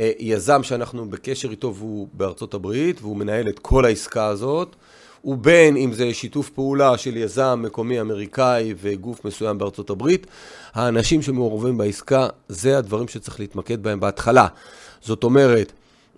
אה, 0.00 0.12
יזם 0.18 0.62
שאנחנו 0.62 1.10
בקשר 1.10 1.50
איתו 1.50 1.74
והוא 1.74 2.08
בארצות 2.12 2.54
הברית, 2.54 3.02
והוא 3.02 3.16
מנהל 3.16 3.48
את 3.48 3.58
כל 3.58 3.84
העסקה 3.84 4.26
הזאת, 4.26 4.76
ובין 5.24 5.76
אם 5.76 5.92
זה 5.92 6.14
שיתוף 6.14 6.50
פעולה 6.50 6.98
של 6.98 7.16
יזם 7.16 7.62
מקומי 7.62 8.00
אמריקאי 8.00 8.74
וגוף 8.82 9.24
מסוים 9.24 9.58
בארצות 9.58 9.90
הברית, 9.90 10.26
האנשים 10.74 11.22
שמעורבים 11.22 11.78
בעסקה, 11.78 12.28
זה 12.48 12.78
הדברים 12.78 13.08
שצריך 13.08 13.40
להתמקד 13.40 13.82
בהם 13.82 14.00
בהתחלה. 14.00 14.46
זאת 15.02 15.24
אומרת, 15.24 15.72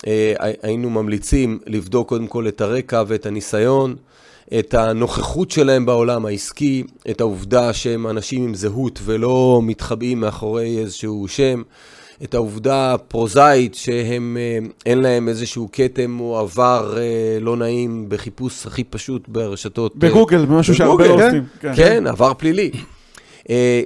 אה, 0.06 0.34
היינו 0.62 0.90
ממליצים 0.90 1.58
לבדוק 1.66 2.08
קודם 2.08 2.26
כל 2.26 2.48
את 2.48 2.60
הרקע 2.60 3.02
ואת 3.06 3.26
הניסיון, 3.26 3.96
את 4.58 4.74
הנוכחות 4.74 5.50
שלהם 5.50 5.86
בעולם 5.86 6.26
העסקי, 6.26 6.84
את 7.10 7.20
העובדה 7.20 7.72
שהם 7.72 8.06
אנשים 8.06 8.44
עם 8.44 8.54
זהות 8.54 9.00
ולא 9.04 9.60
מתחבאים 9.62 10.20
מאחורי 10.20 10.78
איזשהו 10.78 11.28
שם. 11.28 11.62
את 12.24 12.34
העובדה 12.34 12.94
הפרוזאית 12.94 13.74
שהם, 13.74 14.36
אה, 14.40 14.58
אין 14.86 14.98
להם 14.98 15.28
איזשהו 15.28 15.68
כתם 15.72 16.20
או 16.20 16.38
עבר 16.38 16.98
אה, 16.98 17.38
לא 17.40 17.56
נעים 17.56 18.08
בחיפוש 18.08 18.66
הכי 18.66 18.84
פשוט 18.84 19.28
ברשתות. 19.28 19.92
אה, 19.92 19.98
בגוגל, 19.98 20.46
משהו 20.48 20.74
שהרבה 20.74 21.04
לא 21.04 21.10
בגוגל, 21.10 21.26
עושים. 21.26 21.44
כן, 21.60 21.76
כן, 21.76 22.06
עבר 22.06 22.34
פלילי. 22.34 22.70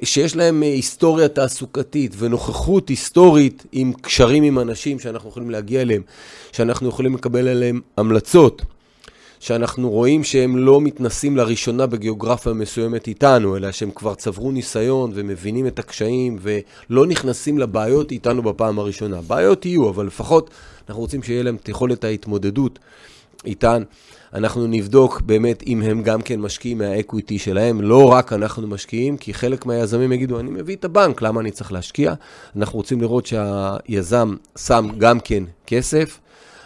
שיש 0.05 0.37
להם 0.37 0.63
היסטוריה 0.63 1.29
תעסוקתית 1.29 2.15
ונוכחות 2.19 2.89
היסטורית 2.89 3.67
עם 3.73 3.93
קשרים 3.93 4.43
עם 4.43 4.59
אנשים 4.59 4.99
שאנחנו 4.99 5.29
יכולים 5.29 5.51
להגיע 5.51 5.81
אליהם, 5.81 6.03
שאנחנו 6.53 6.89
יכולים 6.89 7.15
לקבל 7.15 7.49
עליהם 7.49 7.81
המלצות. 7.97 8.63
שאנחנו 9.43 9.91
רואים 9.91 10.25
שהם 10.25 10.57
לא 10.57 10.81
מתנסים 10.81 11.37
לראשונה 11.37 11.87
בגיאוגרפיה 11.87 12.53
מסוימת 12.53 13.09
איתנו, 13.09 13.57
אלא 13.57 13.73
שהם 13.73 13.91
כבר 13.91 14.15
צברו 14.15 14.53
ניסיון 14.53 15.11
ומבינים 15.15 15.67
את 15.67 15.79
הקשיים 15.79 16.39
ולא 16.41 17.07
נכנסים 17.07 17.59
לבעיות 17.59 18.13
איתנו 18.13 18.43
בפעם 18.43 18.79
הראשונה. 18.79 19.21
בעיות 19.21 19.67
יהיו, 19.67 19.89
אבל 19.89 20.07
לפחות 20.07 20.51
אנחנו 20.89 21.03
רוצים 21.03 21.23
שיהיה 21.23 21.43
להם 21.43 21.57
את 21.57 21.69
יכולת 21.69 22.05
ההתמודדות 22.05 22.79
איתן. 23.47 23.83
אנחנו 24.35 24.67
נבדוק 24.67 25.21
באמת 25.21 25.63
אם 25.67 25.83
הם 25.83 26.03
גם 26.03 26.23
כן 26.23 26.41
משקיעים 26.41 26.79
מהאקוויטי 26.79 27.39
שלהם, 27.39 27.81
לא 27.81 28.05
רק 28.05 28.33
אנחנו 28.33 28.67
משקיעים, 28.67 29.17
כי 29.17 29.35
חלק 29.35 29.67
מהיזמים 29.67 30.13
יגידו, 30.13 30.41
אני 30.41 30.51
מביא 30.51 30.77
את 30.77 30.85
הבנק, 30.85 31.23
למה 31.23 31.41
אני 31.41 31.51
צריך 31.51 31.73
להשקיע? 31.73 32.15
אנחנו 32.57 32.77
רוצים 32.77 33.01
לראות 33.01 33.27
שהיזם 33.27 34.35
שם 34.59 34.89
גם 34.99 35.21
כן 35.21 35.45
כסף, 35.67 36.21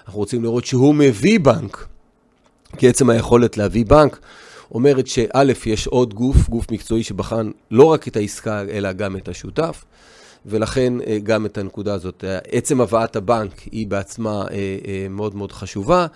אנחנו 0.06 0.18
רוצים 0.18 0.42
לראות 0.42 0.64
שהוא 0.64 0.94
מביא 0.94 1.40
בנק. 1.40 1.95
כי 2.76 2.88
עצם 2.88 3.10
היכולת 3.10 3.56
להביא 3.56 3.84
בנק 3.86 4.18
אומרת 4.70 5.06
שא', 5.06 5.42
יש 5.66 5.86
עוד 5.86 6.14
גוף, 6.14 6.48
גוף 6.48 6.70
מקצועי 6.70 7.02
שבחן 7.02 7.50
לא 7.70 7.84
רק 7.84 8.08
את 8.08 8.16
העסקה, 8.16 8.62
אלא 8.62 8.92
גם 8.92 9.16
את 9.16 9.28
השותף, 9.28 9.84
ולכן 10.46 10.92
אה, 11.06 11.18
גם 11.22 11.46
את 11.46 11.58
הנקודה 11.58 11.94
הזאת. 11.94 12.24
עצם 12.50 12.80
הבאת 12.80 13.16
הבנק 13.16 13.60
היא 13.72 13.86
בעצמה 13.86 14.30
אה, 14.30 14.56
אה, 14.86 15.06
מאוד 15.10 15.34
מאוד 15.34 15.52
חשובה. 15.52 16.06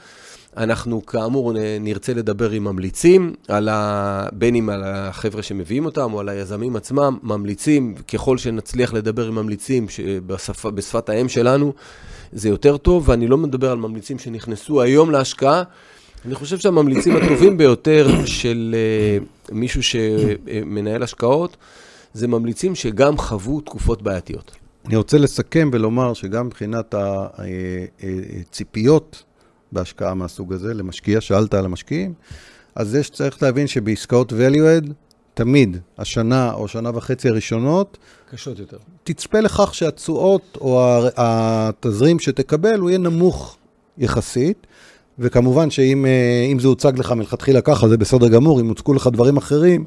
אנחנו 0.56 1.06
כאמור 1.06 1.52
נרצה 1.80 2.14
לדבר 2.14 2.50
עם 2.50 2.64
ממליצים, 2.64 3.34
על 3.48 3.68
ה... 3.68 4.26
בין 4.32 4.54
אם 4.54 4.70
על 4.70 4.82
החבר'ה 4.84 5.42
שמביאים 5.42 5.84
אותם 5.84 6.12
או 6.12 6.20
על 6.20 6.28
היזמים 6.28 6.76
עצמם, 6.76 7.18
ממליצים, 7.22 7.94
ככל 8.12 8.38
שנצליח 8.38 8.92
לדבר 8.92 9.26
עם 9.26 9.34
ממליצים 9.34 9.88
שבשפ... 9.88 10.66
בשפת 10.66 11.08
האם 11.08 11.28
שלנו, 11.28 11.72
זה 12.32 12.48
יותר 12.48 12.76
טוב, 12.76 13.08
ואני 13.08 13.28
לא 13.28 13.36
מדבר 13.36 13.70
על 13.70 13.78
ממליצים 13.78 14.18
שנכנסו 14.18 14.82
היום 14.82 15.10
להשקעה, 15.10 15.62
אני 16.24 16.34
חושב 16.34 16.58
שהממליצים 16.58 17.16
הטובים 17.16 17.56
ביותר 17.56 18.26
של 18.26 18.74
uh, 19.48 19.54
מישהו 19.54 19.82
שמנהל 19.82 21.02
השקעות, 21.02 21.56
זה 22.14 22.28
ממליצים 22.28 22.74
שגם 22.74 23.18
חוו 23.18 23.60
תקופות 23.60 24.02
בעייתיות. 24.02 24.52
אני 24.86 24.96
רוצה 24.96 25.18
לסכם 25.18 25.70
ולומר 25.72 26.14
שגם 26.14 26.46
מבחינת 26.46 26.94
הציפיות 28.48 29.22
בהשקעה 29.72 30.14
מהסוג 30.14 30.52
הזה, 30.52 30.74
למשקיע, 30.74 31.20
שאלת 31.20 31.54
על 31.54 31.64
המשקיעים, 31.64 32.14
אז 32.74 32.94
יש 32.94 33.10
צריך 33.10 33.42
להבין 33.42 33.66
שבעסקאות 33.66 34.32
value-add, 34.32 34.92
תמיד, 35.34 35.76
השנה 35.98 36.52
או 36.52 36.68
שנה 36.68 36.90
וחצי 36.94 37.28
הראשונות, 37.28 37.98
קשות 38.30 38.58
יותר. 38.58 38.76
תצפה 39.04 39.40
לכך 39.40 39.74
שהתשואות 39.74 40.58
או 40.60 40.82
התזרים 41.16 42.18
שתקבל 42.18 42.78
הוא 42.80 42.90
יהיה 42.90 42.98
נמוך 42.98 43.56
יחסית. 43.98 44.66
וכמובן 45.20 45.70
שאם 45.70 46.58
זה 46.60 46.68
הוצג 46.68 46.98
לך 46.98 47.12
מלכתחילה 47.12 47.60
ככה, 47.60 47.88
זה 47.88 47.96
בסדר 47.96 48.28
גמור, 48.28 48.60
אם 48.60 48.68
הוצגו 48.68 48.94
לך 48.94 49.08
דברים 49.12 49.36
אחרים, 49.36 49.84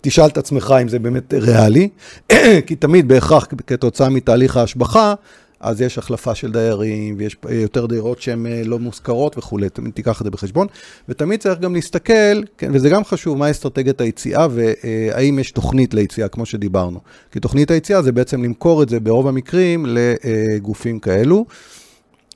תשאל 0.00 0.26
את 0.26 0.38
עצמך 0.38 0.74
אם 0.82 0.88
זה 0.88 0.98
באמת 0.98 1.34
ריאלי, 1.34 1.88
כי 2.66 2.76
תמיד 2.76 3.08
בהכרח 3.08 3.46
כתוצאה 3.66 4.08
מתהליך 4.08 4.56
ההשבחה, 4.56 5.14
אז 5.60 5.80
יש 5.80 5.98
החלפה 5.98 6.34
של 6.34 6.52
דיירים, 6.52 7.14
ויש 7.18 7.36
יותר 7.50 7.86
דירות 7.86 8.22
שהן 8.22 8.46
לא 8.64 8.78
מושכרות 8.78 9.38
וכולי, 9.38 9.68
תמיד 9.68 9.92
תיקח 9.92 10.20
את 10.20 10.24
זה 10.24 10.30
בחשבון. 10.30 10.66
ותמיד 11.08 11.40
צריך 11.40 11.60
גם 11.60 11.74
להסתכל, 11.74 12.42
כן, 12.58 12.70
וזה 12.74 12.88
גם 12.88 13.04
חשוב, 13.04 13.38
מה 13.38 13.50
אסטרטגיית 13.50 14.00
היציאה, 14.00 14.46
והאם 14.50 15.38
יש 15.38 15.50
תוכנית 15.50 15.94
ליציאה, 15.94 16.28
כמו 16.28 16.46
שדיברנו. 16.46 17.00
כי 17.32 17.40
תוכנית 17.40 17.70
היציאה 17.70 18.02
זה 18.02 18.12
בעצם 18.12 18.42
למכור 18.44 18.82
את 18.82 18.88
זה 18.88 19.00
ברוב 19.00 19.28
המקרים 19.28 19.86
לגופים 19.88 20.98
כאלו. 20.98 21.44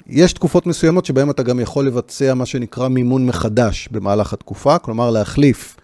יש 0.09 0.33
תקופות 0.33 0.67
מסוימות 0.67 1.05
שבהן 1.07 1.31
אתה 1.31 1.43
גם 1.43 1.61
יכול 1.61 1.87
לבצע 1.87 2.35
מה 2.35 2.47
שנקרא 2.47 2.89
מימון 2.89 3.27
מחדש 3.27 3.89
במהלך 3.93 4.33
התקופה, 4.33 4.79
כלומר 4.79 5.11
להחליף 5.11 5.77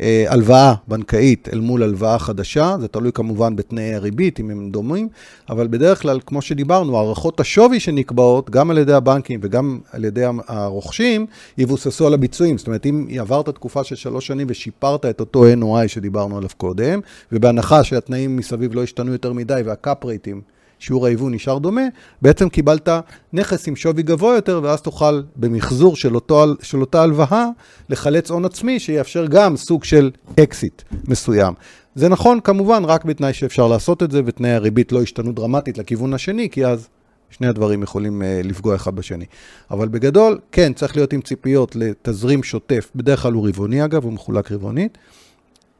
אה, 0.00 0.24
הלוואה 0.28 0.74
בנקאית 0.88 1.48
אל 1.52 1.60
מול 1.60 1.82
הלוואה 1.82 2.18
חדשה, 2.18 2.76
זה 2.80 2.88
תלוי 2.88 3.12
כמובן 3.12 3.56
בתנאי 3.56 3.94
הריבית, 3.94 4.40
אם 4.40 4.50
הם 4.50 4.70
דומים, 4.70 5.08
אבל 5.48 5.66
בדרך 5.66 6.02
כלל, 6.02 6.20
כמו 6.26 6.42
שדיברנו, 6.42 6.98
הערכות 6.98 7.40
השווי 7.40 7.80
שנקבעות, 7.80 8.50
גם 8.50 8.70
על 8.70 8.78
ידי 8.78 8.92
הבנקים 8.92 9.40
וגם 9.42 9.78
על 9.92 10.04
ידי 10.04 10.24
הרוכשים, 10.48 11.26
יבוססו 11.58 12.06
על 12.06 12.14
הביצועים. 12.14 12.58
זאת 12.58 12.66
אומרת, 12.66 12.86
אם 12.86 13.06
עברת 13.20 13.48
תקופה 13.48 13.84
של 13.84 13.96
שלוש 13.96 14.26
שנים 14.26 14.46
ושיפרת 14.50 15.06
את 15.06 15.20
אותו 15.20 15.44
NOI 15.60 15.88
שדיברנו 15.88 16.36
עליו 16.36 16.50
קודם, 16.56 17.00
ובהנחה 17.32 17.84
שהתנאים 17.84 18.36
מסביב 18.36 18.74
לא 18.74 18.82
השתנו 18.82 19.12
יותר 19.12 19.32
מדי 19.32 19.60
והקאפ 19.64 20.04
רייטים, 20.04 20.55
שיעור 20.78 21.06
ההיוון 21.06 21.34
נשאר 21.34 21.58
דומה, 21.58 21.82
בעצם 22.22 22.48
קיבלת 22.48 22.88
נכס 23.32 23.68
עם 23.68 23.76
שווי 23.76 24.02
גבוה 24.02 24.34
יותר, 24.34 24.60
ואז 24.62 24.80
תוכל 24.80 25.22
במחזור 25.36 25.96
של, 25.96 26.14
אותו, 26.14 26.44
של 26.62 26.80
אותה 26.80 27.02
הלוואה 27.02 27.46
לחלץ 27.88 28.30
הון 28.30 28.44
עצמי, 28.44 28.80
שיאפשר 28.80 29.26
גם 29.26 29.56
סוג 29.56 29.84
של 29.84 30.10
אקזיט 30.42 30.82
מסוים. 31.08 31.54
זה 31.94 32.08
נכון 32.08 32.40
כמובן 32.40 32.84
רק 32.84 33.04
בתנאי 33.04 33.32
שאפשר 33.32 33.68
לעשות 33.68 34.02
את 34.02 34.10
זה, 34.10 34.20
ותנאי 34.26 34.50
הריבית 34.50 34.92
לא 34.92 35.02
השתנו 35.02 35.32
דרמטית 35.32 35.78
לכיוון 35.78 36.14
השני, 36.14 36.50
כי 36.50 36.66
אז 36.66 36.88
שני 37.30 37.46
הדברים 37.46 37.82
יכולים 37.82 38.22
אה, 38.22 38.46
לפגוע 38.46 38.74
אחד 38.74 38.96
בשני. 38.96 39.24
אבל 39.70 39.88
בגדול, 39.88 40.38
כן, 40.52 40.72
צריך 40.72 40.96
להיות 40.96 41.12
עם 41.12 41.20
ציפיות 41.20 41.76
לתזרים 41.76 42.42
שוטף, 42.42 42.90
בדרך 42.96 43.22
כלל 43.22 43.32
הוא 43.32 43.48
רבעוני 43.48 43.84
אגב, 43.84 44.04
הוא 44.04 44.12
מחולק 44.12 44.52
רבעונית. 44.52 44.98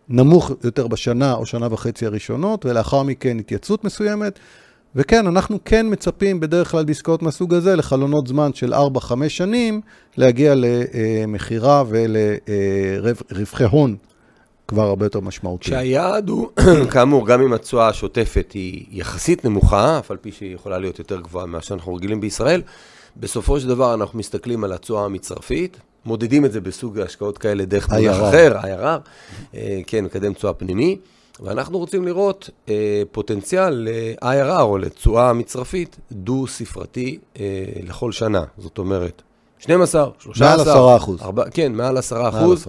נמוך 0.09 0.51
יותר 0.65 0.87
בשנה 0.87 1.35
או 1.35 1.47
שנה 1.47 1.69
וחצי 1.71 2.07
הראשונות, 2.07 2.67
ולאחר 2.67 3.03
מכן 3.03 3.39
התייצבות 3.39 3.85
מסוימת. 3.85 4.39
וכן, 4.97 5.27
אנחנו 5.27 5.59
כן 5.65 5.87
מצפים 5.91 6.41
בדרך 6.41 6.71
כלל 6.71 6.85
בעסקאות 6.85 7.23
מהסוג 7.23 7.55
הזה 7.55 7.77
לחלונות 7.77 8.27
זמן 8.27 8.55
של 8.55 8.75
4-5 8.75 8.79
שנים 9.29 9.81
להגיע 10.17 10.55
למכירה 10.57 11.85
ולרווחי 11.89 13.65
הון 13.65 13.97
כבר 14.69 14.83
הרבה 14.83 15.07
יותר 15.07 15.21
משמעותיים. 15.21 15.77
שהיעד 15.77 16.29
הוא, 16.29 16.49
כאמור, 16.93 17.27
גם 17.27 17.43
אם 17.43 17.53
התשואה 17.53 17.89
השוטפת 17.89 18.53
היא 18.53 18.87
יחסית 18.91 19.45
נמוכה, 19.45 19.99
אף 19.99 20.11
על 20.11 20.17
פי 20.17 20.33
שהיא 20.33 20.55
יכולה 20.55 20.79
להיות 20.79 20.99
יותר 20.99 21.21
גבוהה 21.21 21.47
ממה 21.47 21.63
שאנחנו 21.63 21.95
רגילים 21.95 22.21
בישראל, 22.21 22.63
בסופו 23.17 23.61
של 23.61 23.69
דבר 23.69 23.95
אנחנו 23.95 24.19
מסתכלים 24.19 24.65
על 24.65 24.73
התשואה 24.73 25.05
המצרפית, 25.05 25.77
מודדים 26.05 26.45
את 26.45 26.53
זה 26.53 26.61
בסוג 26.61 26.99
השקעות 26.99 27.39
כאלה 27.39 27.65
דרך 27.65 27.91
מונח 27.91 28.17
אחר, 28.17 28.57
IRR, 28.63 29.57
כן, 29.87 30.05
מקדם 30.05 30.33
תשואה 30.33 30.53
פנימי. 30.53 30.99
ואנחנו 31.41 31.79
רוצים 31.79 32.05
לראות 32.05 32.51
אה, 32.69 33.03
פוטנציאל 33.13 33.89
ל-IRR 33.89 34.61
או 34.61 34.79
לתשואה 34.79 35.33
מצרפית 35.33 35.97
דו-ספרתי 36.13 37.19
אה, 37.41 37.65
לכל 37.83 38.13
שנה. 38.13 38.45
זאת 38.59 38.79
אומרת, 38.79 39.23
12, 39.59 40.11
13, 40.19 40.49
מעל 40.49 40.61
10 40.61 40.97
אחוז. 40.97 41.23
4, 41.23 41.51
כן, 41.51 41.73
מעל 41.73 41.97
10 41.97 42.29
אחוז. 42.29 42.67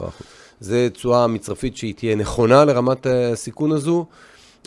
זה 0.59 0.87
תשואה 0.93 1.27
מצרפית 1.27 1.77
שהיא 1.77 1.93
תהיה 1.93 2.15
נכונה 2.15 2.65
לרמת 2.65 3.07
הסיכון 3.09 3.71
הזו. 3.71 4.05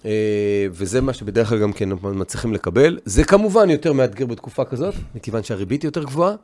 אה, 0.04 0.66
וזה 0.70 1.00
מה 1.00 1.12
שבדרך 1.12 1.48
כלל 1.48 1.58
גם 1.58 1.72
כן 1.72 1.88
מצליחים 2.02 2.54
לקבל. 2.54 2.98
זה 3.04 3.24
כמובן 3.24 3.70
יותר 3.70 3.92
מאתגר 3.92 4.26
בתקופה 4.26 4.64
כזאת, 4.64 4.94
מכיוון 5.14 5.42
שהריבית 5.42 5.84
יותר 5.84 6.04
גבוהה. 6.04 6.34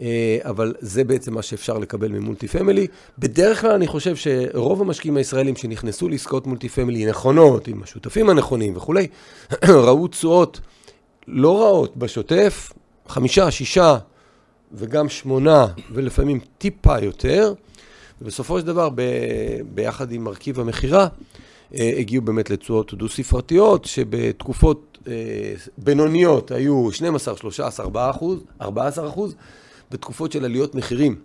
אה, 0.00 0.38
אבל 0.42 0.74
זה 0.80 1.04
בעצם 1.04 1.34
מה 1.34 1.42
שאפשר 1.42 1.78
לקבל 1.78 2.08
ממולטי 2.08 2.48
פמילי. 2.48 2.86
בדרך 3.18 3.60
כלל 3.60 3.70
אני 3.70 3.86
חושב 3.86 4.16
שרוב 4.16 4.80
המשקיעים 4.80 5.16
הישראלים 5.16 5.56
שנכנסו 5.56 6.08
לעסקאות 6.08 6.46
מולטי 6.46 6.68
פמילי 6.68 7.06
נכונות, 7.06 7.68
עם 7.68 7.82
השותפים 7.82 8.30
הנכונים 8.30 8.76
וכולי, 8.76 9.06
ראו 9.86 10.08
תשואות 10.08 10.60
לא 11.28 11.62
רעות 11.62 11.96
בשוטף, 11.96 12.72
חמישה, 13.08 13.50
שישה 13.50 13.98
וגם 14.72 15.08
שמונה, 15.08 15.66
ולפעמים 15.92 16.40
טיפה 16.58 16.98
יותר. 16.98 17.54
ובסופו 18.22 18.60
של 18.60 18.66
דבר, 18.66 18.88
ב, 18.94 19.02
ביחד 19.74 20.12
עם 20.12 20.24
מרכיב 20.24 20.60
המכירה, 20.60 21.06
אה, 21.74 21.92
הגיעו 21.98 22.22
באמת 22.22 22.50
לתשואות 22.50 22.94
דו-ספרתיות, 22.94 23.84
שבתקופות 23.84 24.98
אה, 25.08 25.12
בינוניות 25.78 26.50
היו 26.50 26.92
12, 26.92 27.36
13, 27.36 27.86
4 27.86 28.10
אחוז, 28.10 28.40
14 28.60 29.08
אחוז, 29.08 29.34
בתקופות 29.92 30.32
של 30.32 30.44
עליות 30.44 30.74
מחירים 30.74 31.16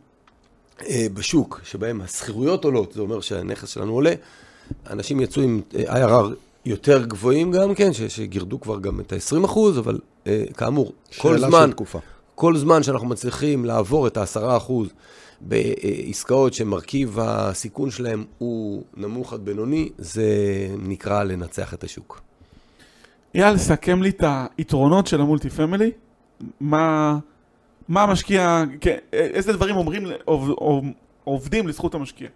אה, 0.82 1.08
בשוק, 1.14 1.62
שבהם 1.64 2.02
השכירויות 2.02 2.66
עולות, 2.66 2.94
זה 2.94 3.02
אומר 3.02 3.22
שהנכס 3.22 3.70
שלנו 3.70 3.94
עולה, 3.94 4.14
אנשים 4.90 5.22
יצאו 5.22 5.42
עם 5.42 5.62
אה, 5.76 6.08
IRR 6.08 6.26
יותר 6.66 7.06
גבוהים 7.06 7.52
גם 7.52 7.76
כן, 7.76 7.94
שגירדו 7.94 8.62
כבר 8.62 8.80
גם 8.80 9.00
את 9.00 9.14
ה-20 9.14 9.46
אחוז, 9.46 9.78
אבל 9.80 10.00
אה, 10.28 10.44
כאמור, 10.58 10.92
כל 11.18 11.40
זמן, 11.40 11.70
כל 12.36 12.58
זמן 12.58 12.84
שאנחנו 12.84 13.08
מצליחים 13.08 13.66
לעבור 13.66 14.08
את 14.08 14.18
ה-10 14.18 14.58
אחוז 14.58 14.88
בעסקאות 15.42 16.54
שמרכיב 16.54 17.20
הסיכון 17.20 17.92
שלהם 17.92 18.26
הוא 18.38 18.84
נמוך 18.98 19.34
עד 19.34 19.46
בינוני, 19.46 19.90
זה 19.98 20.26
נקרא 20.78 21.24
לנצח 21.24 21.74
את 21.74 21.84
השוק. 21.84 22.22
אייל, 23.36 23.58
סכם 23.58 24.02
לי 24.02 24.10
את 24.10 24.24
היתרונות 24.58 25.08
של 25.08 25.22
ה 25.22 25.26
multi 25.26 25.50
family. 25.50 25.92
מה, 26.60 27.18
מה 27.90 28.04
המשקיע, 28.04 28.64
כן, 28.82 28.98
איזה 29.14 29.54
דברים 29.54 29.76
אומרים, 29.76 30.04
עובדים 31.24 31.68
לזכות 31.68 31.96
המשקיע? 31.96 32.28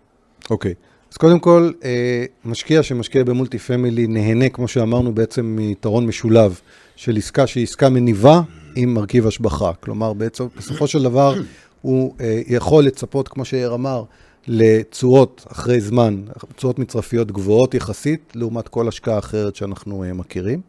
אוקיי. 0.50 0.72
Okay. 0.72 0.92
אז 1.12 1.18
קודם 1.18 1.40
כל, 1.40 1.72
אה, 1.84 2.26
משקיע 2.46 2.84
שמשקיע 2.84 3.24
ב 3.24 3.30
multi 3.30 3.60
family 3.60 4.08
נהנה, 4.08 4.50
כמו 4.50 4.68
שאמרנו, 4.68 5.16
בעצם 5.16 5.46
מיתרון 5.46 6.06
משולב 6.06 6.60
של 6.96 7.18
עסקה 7.18 7.48
שהיא 7.48 7.64
עסקה 7.64 7.90
מניבה 7.90 8.42
עם 8.76 8.94
מרכיב 8.94 9.28
השבחה. 9.28 9.72
כלומר, 9.80 10.14
בעצם, 10.14 10.46
בסופו 10.58 10.88
של 10.88 11.04
דבר, 11.04 11.34
הוא 11.82 12.14
אה, 12.22 12.42
יכול 12.48 12.84
לצפות, 12.84 13.28
כמו 13.28 13.46
שיאיר 13.46 13.74
אמר, 13.74 14.04
לתשואות 14.48 15.46
אחרי 15.52 15.82
זמן, 15.82 16.24
תשואות 16.56 16.80
מצרפיות 16.80 17.32
גבוהות 17.32 17.74
יחסית, 17.74 18.34
לעומת 18.36 18.68
כל 18.68 18.88
השקעה 18.88 19.20
אחרת 19.20 19.56
שאנחנו 19.56 20.04
אה, 20.04 20.14
מכירים. 20.14 20.62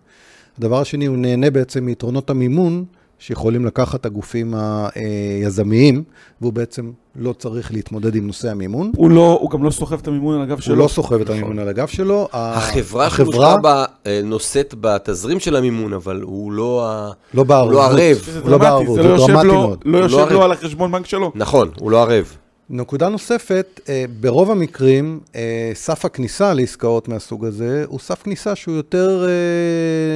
הדבר 0.58 0.80
השני, 0.80 1.06
הוא 1.06 1.16
נהנה 1.16 1.50
בעצם 1.50 1.84
מיתרונות 1.84 2.30
המימון 2.30 2.84
שיכולים 3.22 3.66
לקחת 3.66 4.06
הגופים 4.06 4.54
היזמיים, 4.54 6.02
והוא 6.40 6.52
בעצם 6.52 6.90
לא 7.16 7.32
צריך 7.32 7.72
להתמודד 7.72 8.14
עם 8.14 8.26
נושא 8.26 8.50
המימון. 8.50 8.92
הוא, 8.96 9.10
לא, 9.10 9.38
הוא 9.40 9.50
גם 9.50 9.64
לא 9.64 9.70
סוחב 9.70 9.98
את 9.98 10.08
המימון 10.08 10.36
על 10.36 10.42
הגב 10.42 10.60
שלו. 10.60 10.74
הוא 10.74 10.82
לא 10.82 10.88
סוחב 10.88 11.20
את 11.20 11.30
המימון 11.30 11.58
על 11.58 11.68
הגב 11.68 11.86
שלו. 11.86 12.28
החברה 12.32 13.10
שמושקע 13.10 13.56
בה 13.56 13.84
אה, 14.06 14.20
נושאת 14.24 14.74
בתזרים 14.80 15.40
של 15.40 15.56
המימון, 15.56 15.92
אבל 15.92 16.22
הוא 16.22 16.52
לא, 16.52 16.86
לא 17.34 17.44
בערבות. 17.44 17.72
לא 17.72 17.84
ערב. 17.84 18.28
הוא 18.42 18.50
לא 18.50 18.58
בערבות, 18.58 18.96
זה, 18.96 19.02
לא 19.02 19.26
דרמטי 19.26 19.46
מאוד. 19.46 19.82
לא 19.84 19.98
יושב 19.98 20.26
לו 20.30 20.42
על 20.42 20.52
החשבון 20.52 20.92
בנק 20.92 21.06
שלו. 21.06 21.32
נכון, 21.34 21.70
הוא 21.78 21.90
לא 21.90 22.02
ערב. 22.02 22.36
נקודה 22.70 23.08
נוספת, 23.08 23.80
אה, 23.88 24.04
ברוב 24.20 24.50
המקרים, 24.50 25.20
אה, 25.34 25.70
סף 25.74 26.04
הכניסה 26.04 26.54
לעסקאות 26.54 27.08
מהסוג 27.08 27.44
הזה, 27.44 27.84
הוא 27.88 27.98
סף 27.98 28.22
כניסה 28.22 28.54
שהוא 28.54 28.74
יותר 28.74 29.26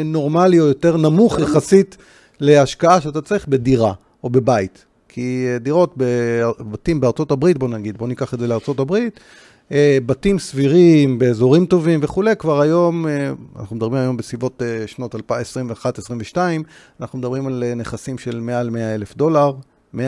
נורמלי 0.04 0.60
או 0.60 0.66
יותר 0.66 0.96
נמוך 0.96 1.38
יחסית 1.38 1.96
להשקעה 2.40 3.00
שאתה 3.00 3.20
צריך 3.20 3.48
בדירה 3.48 3.92
או 4.24 4.30
בבית. 4.30 4.84
כי 5.16 5.46
אה, 5.48 5.58
דירות 5.58 5.94
בבתים 5.96 7.00
בארצות 7.00 7.30
הברית, 7.30 7.58
בוא 7.58 7.68
נגיד, 7.68 7.98
בוא 7.98 8.08
ניקח 8.08 8.34
את 8.34 8.38
זה 8.38 8.46
לארצות 8.46 8.80
הברית, 8.80 9.20
אה, 9.72 9.98
בתים 10.06 10.38
סבירים 10.38 11.18
באזורים 11.18 11.66
טובים 11.66 12.00
וכולי, 12.02 12.36
כבר 12.36 12.60
היום, 12.60 13.06
אה, 13.08 13.32
אנחנו 13.58 13.76
מדברים 13.76 14.02
היום 14.02 14.16
בסביבות 14.16 14.62
שנות 14.86 15.14
2021-2022, 15.14 16.36
אנחנו 17.00 17.18
מדברים 17.18 17.46
על 17.46 17.64
נכסים 17.76 18.18
של 18.18 18.40
מעל 18.40 18.70
100 18.70 18.94
אלף 18.94 19.16
דולר, 19.16 19.52
100-120 19.94 19.98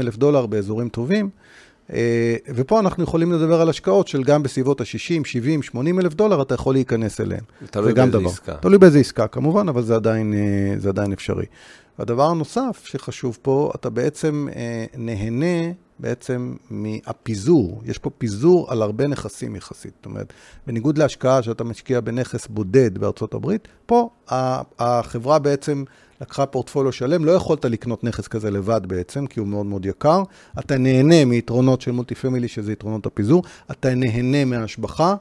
אלף 0.00 0.16
דולר 0.16 0.46
באזורים 0.46 0.88
טובים. 0.88 1.30
ופה 2.48 2.80
אנחנו 2.80 3.04
יכולים 3.04 3.32
לדבר 3.32 3.60
על 3.60 3.68
השקעות 3.68 4.08
של 4.08 4.22
גם 4.22 4.42
בסביבות 4.42 4.80
ה-60, 4.80 5.24
70, 5.24 5.62
80 5.62 6.00
אלף 6.00 6.14
דולר, 6.14 6.42
אתה 6.42 6.54
יכול 6.54 6.74
להיכנס 6.74 7.20
אליהם. 7.20 7.42
תלוי 7.70 7.94
באיזה 7.94 8.12
דבר. 8.12 8.28
עסקה. 8.30 8.54
תלוי 8.54 8.78
באיזה 8.78 8.98
עסקה, 8.98 9.26
כמובן, 9.26 9.68
אבל 9.68 9.82
זה 9.82 9.94
עדיין, 9.94 10.34
זה 10.78 10.88
עדיין 10.88 11.12
אפשרי. 11.12 11.46
והדבר 11.98 12.30
הנוסף 12.30 12.82
שחשוב 12.84 13.38
פה, 13.42 13.72
אתה 13.74 13.90
בעצם 13.90 14.48
אה, 14.56 14.84
נהנה 14.96 15.72
בעצם 15.98 16.54
מהפיזור. 16.70 17.82
יש 17.84 17.98
פה 17.98 18.10
פיזור 18.10 18.72
על 18.72 18.82
הרבה 18.82 19.06
נכסים 19.06 19.56
יחסית. 19.56 19.92
זאת 19.96 20.06
אומרת, 20.06 20.32
בניגוד 20.66 20.98
להשקעה 20.98 21.42
שאתה 21.42 21.64
משקיע 21.64 22.00
בנכס 22.00 22.46
בודד 22.46 22.98
בארצות 22.98 23.34
הברית, 23.34 23.68
פה 23.86 24.10
החברה 24.78 25.38
בעצם 25.38 25.84
לקחה 26.20 26.46
פורטפוליו 26.46 26.92
שלם, 26.92 27.24
לא 27.24 27.32
יכולת 27.32 27.64
לקנות 27.64 28.04
נכס 28.04 28.28
כזה 28.28 28.50
לבד 28.50 28.80
בעצם, 28.86 29.26
כי 29.26 29.40
הוא 29.40 29.48
מאוד 29.48 29.66
מאוד 29.66 29.86
יקר. 29.86 30.22
אתה 30.58 30.78
נהנה 30.78 31.24
מיתרונות 31.24 31.80
של 31.80 31.90
מולטי 31.90 32.14
פמילי, 32.14 32.48
שזה 32.48 32.72
יתרונות 32.72 33.06
הפיזור. 33.06 33.42
אתה 33.70 33.94
נהנה 33.94 34.44
מהשבחה. 34.44 35.14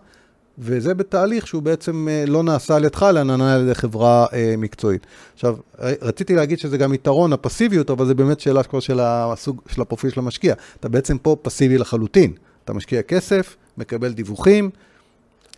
וזה 0.61 0.93
בתהליך 0.93 1.47
שהוא 1.47 1.61
בעצם 1.61 2.07
אה, 2.11 2.23
לא 2.27 2.43
נעשה 2.43 2.75
על 2.75 2.85
ידך, 2.85 3.05
אלא 3.09 3.23
נענה 3.23 3.55
על 3.55 3.61
ידי 3.61 3.75
חברה 3.75 4.25
אה, 4.33 4.55
מקצועית. 4.57 5.05
עכשיו, 5.33 5.55
רציתי 5.79 6.35
להגיד 6.35 6.59
שזה 6.59 6.77
גם 6.77 6.93
יתרון 6.93 7.33
הפסיביות, 7.33 7.89
אבל 7.89 8.05
זה 8.05 8.13
באמת 8.13 8.39
שאלה 8.39 8.63
כבר 8.63 8.79
של 8.79 8.99
הסוג, 8.99 9.61
של 9.67 9.81
הפרופיל 9.81 10.09
של 10.09 10.19
המשקיע. 10.19 10.53
אתה 10.79 10.89
בעצם 10.89 11.17
פה 11.17 11.35
פסיבי 11.41 11.77
לחלוטין. 11.77 12.33
אתה 12.63 12.73
משקיע 12.73 13.01
כסף, 13.01 13.55
מקבל 13.77 14.13
דיווחים, 14.13 14.69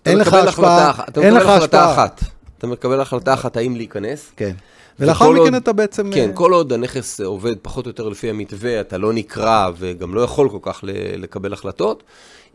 אין 0.06 0.18
לך 0.18 0.34
השפעה, 0.34 0.92
אין 1.22 1.34
לך 1.34 1.48
השפעה. 1.48 1.94
אחת. 1.94 2.22
אתה 2.58 2.68
מקבל 2.68 3.02
החלטה 3.02 3.34
אחת 3.34 3.58
האם 3.58 3.76
להיכנס. 3.76 4.32
כן. 4.36 4.54
ולאחר 5.00 5.32
מכן 5.32 5.56
אתה 5.56 5.74
בעצם... 5.74 6.12
כן, 6.13 6.30
אה, 6.30 6.34
כל 6.36 6.54
עוד 6.54 6.74
הנכס 6.74 7.22
עובד 7.22 7.56
פחות 7.62 7.86
או 7.86 7.89
יותר 7.89 8.10
לפי 8.10 8.30
המתווה, 8.30 8.82
אתה 8.82 8.98
לא 8.98 9.13
נקרא 9.13 9.70
וגם 9.78 10.16
לא 10.16 10.22
יכול 10.22 10.50
כל 10.50 10.60
כך 10.62 10.80
לקבל 11.18 11.54
החלטות. 11.54 12.04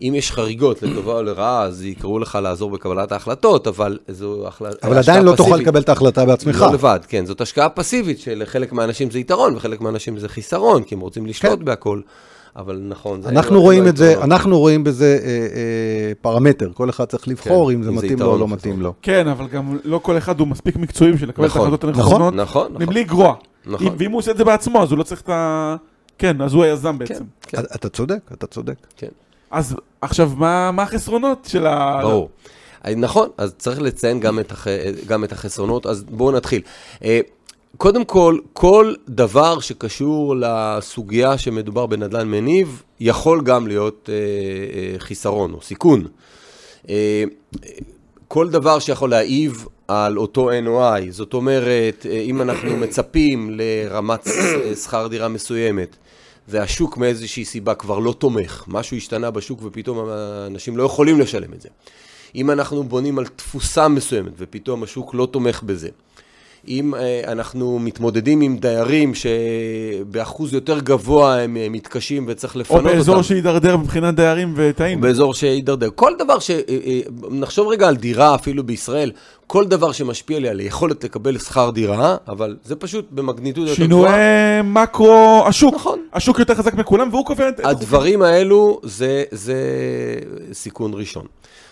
אם 0.03 0.13
יש 0.17 0.33
חריגות 0.33 0.83
לטובה 0.83 1.13
או 1.13 1.23
לרעה, 1.23 1.63
אז 1.63 1.85
יקראו 1.85 2.19
לך 2.19 2.39
לעזור 2.43 2.71
בקבלת 2.71 3.13
ההחלטות, 3.13 3.67
אבל 3.67 3.99
זו 4.09 4.47
החלטה 4.47 4.87
אבל 4.87 4.99
עדיין 4.99 5.25
לא 5.25 5.35
תוכל 5.37 5.57
לקבל 5.57 5.81
את 5.81 5.89
ההחלטה 5.89 6.25
בעצמך. 6.25 6.61
לא 6.61 6.73
לבד, 6.73 7.01
כן, 7.09 7.27
זאת 7.27 7.41
השקעה 7.41 7.69
פסיבית 7.69 8.19
שלחלק 8.19 8.73
מהאנשים 8.73 9.11
זה 9.11 9.19
יתרון 9.19 9.57
וחלק 9.57 9.81
מהאנשים 9.81 10.19
זה 10.19 10.29
חיסרון, 10.29 10.83
כי 10.83 10.95
הם 10.95 11.01
רוצים 11.01 11.27
לשלוט 11.27 11.59
כן. 11.59 11.65
בהכל. 11.65 12.01
אבל 12.57 12.81
נכון, 12.89 13.23
זה 13.23 13.29
אנחנו 13.29 13.55
לא, 13.55 13.61
רואים 13.61 13.85
לא 13.85 13.89
את 13.89 13.97
זה, 13.97 14.25
אנחנו 14.25 14.59
רואים 14.59 14.85
בזה 14.85 15.19
אה, 15.23 15.29
אה, 15.29 16.13
פרמטר, 16.21 16.71
כל 16.75 16.91
אחד 16.91 17.05
צריך 17.05 17.29
לבחור 17.29 17.71
כן, 17.71 17.77
אם 17.77 17.83
זה 17.83 17.91
מתאים 17.91 18.19
לו 18.19 18.33
או 18.33 18.39
לא 18.39 18.49
מתאים 18.49 18.81
לו. 18.81 18.95
כן, 19.03 19.29
אבל 19.29 19.47
גם 19.47 19.79
לא 19.85 19.99
כל 20.03 20.19
אחד 20.19 20.41
הוא 20.41 20.49
מספיק 20.49 20.77
מקצועי 20.77 21.13
בשביל 21.13 21.29
לקבל 21.29 21.47
נכון, 21.47 21.61
את 21.61 21.67
ההחלטות 21.67 21.97
הנכונות, 21.97 22.35
נכון, 22.35 22.73
נכון, 22.73 22.83
מבלי 22.83 23.01
לגרוע. 23.01 23.35
נכון. 23.67 23.95
ואם 23.99 24.11
הוא 24.11 24.19
עושה 24.19 24.31
את 24.31 24.37
זה 24.37 24.45
בעצמו, 24.45 24.83
אז 24.83 24.91
הוא 24.91 24.99
לא 24.99 25.03
צריך 25.03 25.21
את 25.21 25.29
ה... 25.29 25.77
כן, 26.19 26.43
אז 26.43 26.55
הוא 26.55 26.65
היזם 26.65 26.93
כן, 26.93 26.99
בעצם. 26.99 27.25
כן. 27.43 27.59
אתה 27.75 27.89
צודק, 27.89 28.31
אתה 28.33 28.47
צודק. 28.47 28.77
כן. 28.97 29.09
אז 29.51 29.77
עכשיו, 30.01 30.31
מה, 30.37 30.71
מה 30.71 30.83
החסרונות 30.83 31.49
של 31.51 31.67
ה... 31.67 32.01
ברור. 32.03 32.29
נכון, 32.97 33.29
אז 33.39 33.55
צריך 33.59 33.81
לציין 33.81 34.21
גם 34.21 34.39
את, 34.39 34.53
הח... 34.53 34.67
גם 35.07 35.25
את 35.25 35.33
החסרונות, 35.33 35.87
אז 35.87 36.05
בואו 36.05 36.33
נתחיל. 36.33 36.63
אה, 37.05 37.21
קודם 37.77 38.05
כל, 38.05 38.39
כל 38.53 38.95
דבר 39.09 39.61
שקשור 39.61 40.37
לסוגיה 40.37 41.39
שמדובר 41.39 41.87
בנדל"ן 41.87 42.29
מניב, 42.29 42.83
יכול 43.01 43.43
גם 43.43 43.67
להיות 43.67 44.11
אה, 44.13 44.15
אה, 44.15 44.99
חיסרון 44.99 45.53
או 45.53 45.63
סיכון. 45.63 46.07
אה, 46.89 47.25
כל 48.29 48.49
דבר 48.49 48.79
שיכול 48.79 49.11
להעיב 49.11 49.67
על 49.89 50.19
אותו 50.19 50.51
NOI, 50.51 51.11
זאת 51.11 51.35
אומרת, 51.35 52.07
אה, 52.11 52.21
אם 52.21 52.43
אנחנו 52.43 52.77
מצפים 52.77 53.51
לרמת 53.53 54.29
שכר 54.85 55.07
דירה 55.07 55.29
מסוימת, 55.29 55.97
והשוק 56.49 56.97
מאיזושהי 56.97 57.45
סיבה 57.45 57.75
כבר 57.75 57.99
לא 57.99 58.13
תומך, 58.13 58.65
משהו 58.69 58.97
השתנה 58.97 59.31
בשוק 59.31 59.61
ופתאום 59.63 60.09
אנשים 60.47 60.77
לא 60.77 60.83
יכולים 60.83 61.21
לשלם 61.21 61.53
את 61.53 61.61
זה. 61.61 61.69
אם 62.35 62.51
אנחנו 62.51 62.85
בונים 62.85 63.19
על 63.19 63.27
תפוסה 63.27 63.89
מסוימת 63.89 64.33
ופתאום 64.39 64.83
השוק 64.83 65.15
לא 65.15 65.29
תומך 65.31 65.63
בזה. 65.63 65.89
אם 66.69 66.95
אה, 66.95 67.21
אנחנו 67.27 67.79
מתמודדים 67.79 68.41
עם 68.41 68.57
דיירים 68.57 69.13
שבאחוז 69.15 70.55
יותר 70.55 70.79
גבוה 70.81 71.41
הם 71.41 71.57
אה, 71.57 71.67
מתקשים 71.71 72.25
וצריך 72.29 72.57
לפנות 72.57 72.79
אותם. 72.79 72.89
או 72.89 72.95
באזור 72.95 73.23
שהידרדר 73.23 73.77
מבחינת 73.77 74.15
דיירים 74.15 74.55
ותאים. 74.57 75.01
באזור 75.01 75.35
שהידרדר. 75.35 75.89
כל 75.95 76.13
דבר 76.19 76.39
ש... 76.39 76.51
אה, 76.51 77.01
נחשוב 77.31 77.69
רגע 77.69 77.89
על 77.89 77.97
דירה 77.97 78.35
אפילו 78.35 78.65
בישראל, 78.65 79.11
כל 79.47 79.65
דבר 79.65 79.93
שמשפיע 79.93 80.39
לי 80.39 80.49
על 80.49 80.59
היכולת 80.59 81.05
לקבל 81.05 81.39
שכר 81.39 81.71
דירה, 81.71 82.17
אבל 82.29 82.57
זה 82.65 82.77
פשוט 82.77 83.09
במגניטוד 83.11 83.69
יותר 83.69 83.83
שינוי 83.83 84.03
גבוהה. 84.03 84.63
מקרו, 84.63 85.43
השוק. 85.47 85.75
נכון. 85.75 85.99
השוק 86.13 86.39
יותר 86.39 86.55
חזק 86.55 86.75
מכולם 86.75 87.09
והוא 87.11 87.27
קובע 87.27 87.49
את... 87.49 87.61
הדברים 87.65 88.23
האלו 88.23 88.81
זה, 88.83 89.25
זה 89.31 89.57
סיכון 90.53 90.91
ראשון. 90.95 91.25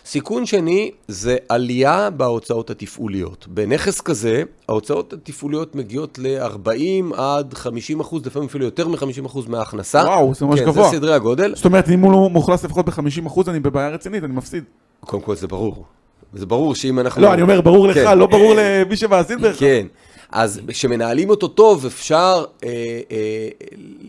סיכון 0.06 0.46
שני 0.46 0.90
זה 1.08 1.36
עלייה 1.48 2.10
בהוצאות 2.10 2.70
התפעוליות. 2.70 3.46
בנכס 3.48 4.00
כזה, 4.00 4.42
ההוצאות 4.68 5.12
התפעוליות 5.12 5.74
מגיעות 5.74 6.18
ל-40 6.18 7.16
עד 7.16 7.54
50 7.54 8.00
אחוז, 8.00 8.26
לפעמים 8.26 8.48
אפילו 8.48 8.64
יותר 8.64 8.88
מ-50 8.88 9.26
אחוז 9.26 9.46
מההכנסה. 9.46 9.98
וואו, 9.98 10.34
זה 10.34 10.46
ממש 10.46 10.60
כן, 10.60 10.66
גבוה. 10.66 10.90
זה 10.90 10.96
סדרי 10.96 11.14
הגודל. 11.14 11.54
זאת 11.54 11.64
אומרת, 11.64 11.88
אם 11.88 12.00
הוא 12.00 12.30
מאוכלס 12.30 12.64
לפחות 12.64 12.86
ב-50% 12.86 13.40
אני 13.48 13.60
בבעיה 13.60 13.88
רצינית, 13.88 14.24
אני 14.24 14.32
מפסיד. 14.32 14.64
קודם 15.00 15.22
כל 15.22 15.34
זה 15.36 15.46
ברור. 15.46 15.84
זה 16.32 16.46
ברור 16.46 16.74
שאם 16.74 16.98
אנחנו... 16.98 17.22
לא, 17.22 17.34
אני 17.34 17.42
אומר, 17.42 17.60
ברור 17.60 17.88
לך, 17.88 17.94
כן. 17.94 18.18
לא 18.18 18.26
ברור 18.26 18.54
למי 18.56 18.96
שמאזין 18.96 19.40
בערך. 19.40 19.60
כן. 19.60 19.86
אז 20.30 20.60
כשמנהלים 20.68 21.30
אותו 21.30 21.48
טוב, 21.48 21.86
אפשר 21.86 22.44
אה, 22.64 22.68
אה, 23.10 23.48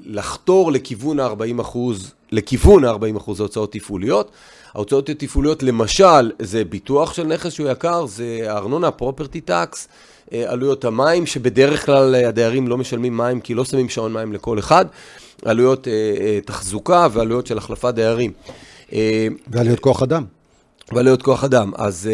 לחתור 0.06 0.72
לכיוון 0.72 1.20
ה-40 1.20 1.62
אחוז, 1.62 2.14
לכיוון 2.32 2.86
ה-40 2.86 3.18
אחוז 3.18 3.40
הוצאות 3.40 3.72
תפעוליות. 3.72 4.32
ההוצאות 4.74 5.10
התפעוליות, 5.10 5.64
למשל, 5.64 6.32
זה 6.40 6.66
ביטוח 6.66 7.14
של 7.14 7.24
נכס 7.24 7.54
שהוא 7.54 7.70
יקר, 7.70 8.06
זה 8.06 8.46
ארנונה, 8.48 8.92
פרופרטי 8.92 9.42
טקס, 9.42 9.88
עלויות 10.34 10.86
המים, 10.86 11.26
שבדרך 11.26 11.86
כלל 11.86 12.16
הדיירים 12.16 12.68
לא 12.68 12.78
משלמים 12.78 13.18
מים 13.18 13.42
כי 13.42 13.54
לא 13.54 13.66
שמים 13.66 13.90
שעון 13.90 14.14
מים 14.14 14.34
לכל 14.34 14.60
אחד, 14.60 14.86
עלויות 15.46 15.88
אה, 15.88 15.94
אה, 16.20 16.40
תחזוקה 16.46 17.08
ועלויות 17.12 17.48
של 17.48 17.58
החלפת 17.58 17.94
דיירים. 17.94 18.32
אה, 18.94 19.28
ועליות 19.48 19.80
כוח 19.80 20.04
אדם. 20.04 20.24
ועלויות 20.94 21.22
כוח 21.22 21.44
אדם. 21.44 21.72
אז 21.76 22.10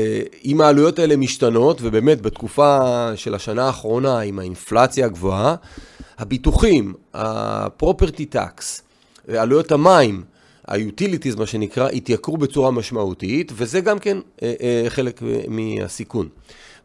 אם 0.46 0.62
העלויות 0.62 1.00
האלה 1.00 1.16
משתנות, 1.16 1.80
ובאמת 1.82 2.22
בתקופה 2.22 3.10
של 3.16 3.36
השנה 3.36 3.66
האחרונה, 3.66 4.20
עם 4.20 4.40
האינפלציה 4.40 5.06
הגבוהה, 5.06 5.56
הביטוחים, 6.20 6.94
הפרופרטי 7.14 8.26
טקס, 8.26 8.82
עלויות 9.38 9.72
המים, 9.72 10.24
ה-utilities, 10.68 11.40
מה 11.40 11.46
שנקרא, 11.46 11.90
התייקרו 11.90 12.38
בצורה 12.38 12.72
משמעותית, 12.72 13.52
וזה 13.56 13.82
גם 13.82 14.00
כן 14.00 14.18
uh, 14.18 14.40
uh, 14.40 14.44
חלק 14.90 15.22
מהסיכון. 15.48 16.28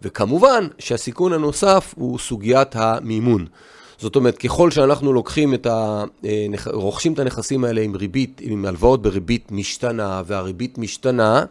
וכמובן 0.03 0.67
שהסיכון 0.79 1.33
הנוסף 1.33 1.95
הוא 1.97 2.19
סוגיית 2.19 2.77
המימון. 2.77 3.47
זאת 3.99 4.17
אומרת, 4.17 4.39
ככל 4.39 4.71
שאנחנו 4.71 5.13
לוקחים 5.13 5.55
את 5.55 5.67
ה... 5.67 6.05
רוכשים 6.67 7.13
את 7.13 7.19
הנכסים 7.19 7.65
האלה 7.65 7.81
עם 7.81 7.97
ריבית, 7.97 8.41
עם 8.45 8.65
הלוואות 8.65 9.03
בריבית 9.03 9.53
משתנה, 9.53 10.23
והריבית 10.27 10.79
משתנה, 10.79 11.45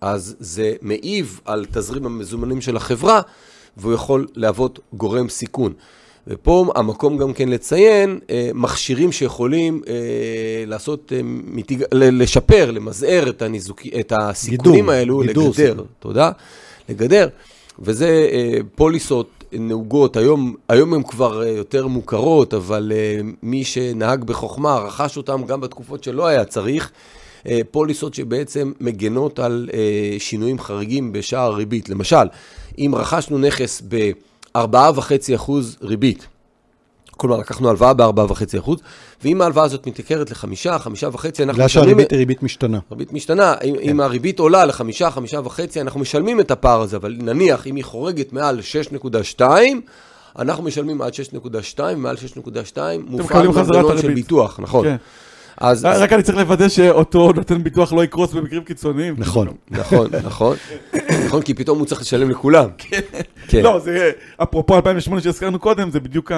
אז 0.00 0.36
זה 0.40 0.74
מעיב 0.82 1.40
על 1.44 1.66
תזרים 1.72 2.06
המזומנים 2.06 2.60
של 2.60 2.76
החברה, 2.76 3.20
והוא 3.76 3.92
יכול 3.92 4.26
להוות 4.34 4.78
גורם 4.92 5.28
סיכון. 5.28 5.72
ופה 6.26 6.72
המקום 6.74 7.16
גם 7.16 7.32
כן 7.32 7.48
לציין 7.48 8.18
אה, 8.30 8.50
מכשירים 8.54 9.12
שיכולים 9.12 9.82
אה, 9.88 9.94
לעשות, 10.66 11.12
אה, 11.16 11.20
מיתיג, 11.24 11.84
לשפר, 11.92 12.70
למזער 12.70 13.28
את, 13.28 13.42
הניזוק, 13.42 13.80
את 14.00 14.12
הסיכונים 14.16 14.74
גידור, 14.74 14.92
האלו, 14.92 15.20
גידור 15.20 15.48
לגדר, 15.48 15.70
סיכון. 15.70 15.86
תודה, 15.98 16.30
לגדר. 16.88 17.28
וזה 17.78 18.28
פוליסות 18.74 19.28
נהוגות, 19.52 20.16
היום, 20.16 20.54
היום 20.68 20.94
הן 20.94 21.02
כבר 21.02 21.42
יותר 21.46 21.86
מוכרות, 21.86 22.54
אבל 22.54 22.92
מי 23.42 23.64
שנהג 23.64 24.24
בחוכמה 24.24 24.78
רכש 24.78 25.16
אותן 25.16 25.44
גם 25.46 25.60
בתקופות 25.60 26.04
שלא 26.04 26.26
היה 26.26 26.44
צריך. 26.44 26.90
פוליסות 27.70 28.14
שבעצם 28.14 28.72
מגנות 28.80 29.38
על 29.38 29.68
שינויים 30.18 30.58
חריגים 30.58 31.12
בשער 31.12 31.52
הריבית. 31.52 31.88
למשל, 31.88 32.26
אם 32.78 32.94
רכשנו 32.96 33.38
נכס 33.38 33.82
ב-4.5% 34.56 35.50
ריבית, 35.82 36.26
כלומר 37.10 37.36
לקחנו 37.36 37.68
הלוואה 37.68 37.94
ב-4.5%, 37.94 38.70
ואם 39.24 39.42
ההלוואה 39.42 39.64
הזאת 39.64 39.86
מתייקרת 39.86 40.30
ל-5, 40.30 40.36
5.5, 40.36 40.44
אנחנו 40.44 40.94
משלמים... 40.94 41.46
בגלל 41.48 41.68
שהריבית 41.68 42.10
היא 42.10 42.18
ריבית 42.18 42.42
משתנה. 42.42 42.78
ריבית 42.90 43.12
משתנה, 43.12 43.54
אם, 43.64 43.74
כן. 43.82 43.88
אם 43.90 44.00
הריבית 44.00 44.38
עולה 44.38 44.64
ל-5, 44.64 44.74
5.5, 45.16 45.60
אנחנו 45.80 46.00
משלמים 46.00 46.40
את 46.40 46.50
הפער 46.50 46.80
הזה, 46.80 46.96
אבל 46.96 47.16
נניח 47.18 47.66
אם 47.66 47.76
היא 47.76 47.84
חורגת 47.84 48.32
מעל 48.32 48.60
6.2, 49.38 49.42
אנחנו 50.38 50.64
משלמים 50.64 51.02
עד 51.02 51.12
6.2, 51.12 51.80
מעל 51.96 52.16
6.2 52.36 52.78
מופעל 53.06 53.48
מנגנון 53.48 53.98
של. 53.98 54.14
ביטוח, 54.14 54.60
נכון. 54.60 54.84
כן. 54.84 54.96
אז, 55.62 55.84
רק 55.84 56.12
אני 56.12 56.22
צריך 56.22 56.38
לוודא 56.38 56.68
שאותו 56.68 57.32
נותן 57.32 57.62
ביטוח 57.62 57.92
לא 57.92 58.04
יקרוס 58.04 58.32
במקרים 58.32 58.64
קיצוניים. 58.64 59.14
נכון. 59.18 59.48
נכון, 59.70 60.10
נכון, 60.24 60.56
נכון, 61.26 61.42
כי 61.42 61.54
פתאום 61.54 61.78
הוא 61.78 61.86
צריך 61.86 62.00
לשלם 62.00 62.30
לכולם. 62.30 62.68
כן. 63.48 63.62
לא, 63.62 63.78
זה, 63.78 64.10
אפרופו 64.42 64.76
2008 64.76 65.22
שהזכרנו 65.22 65.58
קודם, 65.58 65.90
זה 65.90 66.00
בדיוק. 66.00 66.32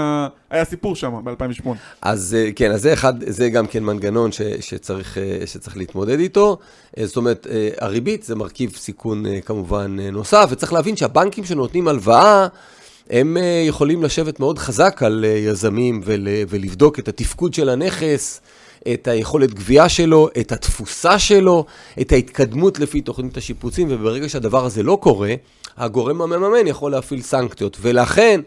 היה 0.50 0.64
סיפור 0.64 0.96
שם 0.96 1.12
ב-2008. 1.24 1.68
אז 2.02 2.36
אה, 2.38 2.50
כן, 2.56 2.72
אז 2.72 2.82
זה 2.82 2.92
אחד, 2.92 3.14
זה 3.26 3.50
גם 3.50 3.66
כן 3.66 3.84
מנגנון 3.84 4.30
שצריך, 4.60 5.18
אה, 5.18 5.46
שצריך 5.46 5.76
להתמודד 5.76 6.18
איתו. 6.18 6.58
אה, 6.98 7.06
זאת 7.06 7.16
אומרת, 7.16 7.46
הריבית 7.80 8.22
זה 8.22 8.34
מרכיב 8.34 8.76
סיכון 8.76 9.24
כמובן 9.44 9.96
נוסף, 10.00 10.48
וצריך 10.50 10.72
להבין 10.72 10.96
שהבנקים 10.96 11.44
שנותנים 11.44 11.88
הלוואה, 11.88 12.46
הם 13.10 13.36
יכולים 13.66 14.02
לשבת 14.02 14.40
מאוד 14.40 14.58
חזק 14.58 15.02
על 15.02 15.24
יזמים 15.24 16.00
ול, 16.04 16.28
ולבדוק 16.48 16.98
את 16.98 17.08
התפקוד 17.08 17.54
של 17.54 17.68
הנכס. 17.68 18.40
את 18.92 19.08
היכולת 19.08 19.54
גבייה 19.54 19.88
שלו, 19.88 20.28
את 20.40 20.52
התפוסה 20.52 21.18
שלו, 21.18 21.64
את 22.00 22.12
ההתקדמות 22.12 22.78
לפי 22.78 23.00
תוכנית 23.00 23.36
השיפוצים, 23.36 23.88
וברגע 23.90 24.28
שהדבר 24.28 24.64
הזה 24.64 24.82
לא 24.82 24.98
קורה, 25.02 25.34
הגורם 25.76 26.22
המממן 26.22 26.66
יכול 26.66 26.92
להפעיל 26.92 27.22
סנקציות. 27.22 27.76
ולכן, 27.80 28.40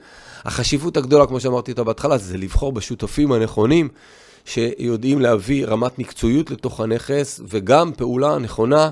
החשיבות 0.45 0.97
הגדולה, 0.97 1.25
כמו 1.25 1.39
שאמרתי 1.39 1.71
אותה 1.71 1.83
בהתחלה, 1.83 2.17
זה 2.17 2.37
לבחור 2.37 2.71
בשותפים 2.71 3.31
הנכונים, 3.31 3.89
שיודעים 4.45 5.21
להביא 5.21 5.65
רמת 5.65 5.99
מקצועיות 5.99 6.51
לתוך 6.51 6.79
הנכס, 6.81 7.41
וגם 7.47 7.91
פעולה 7.97 8.37
נכונה 8.37 8.89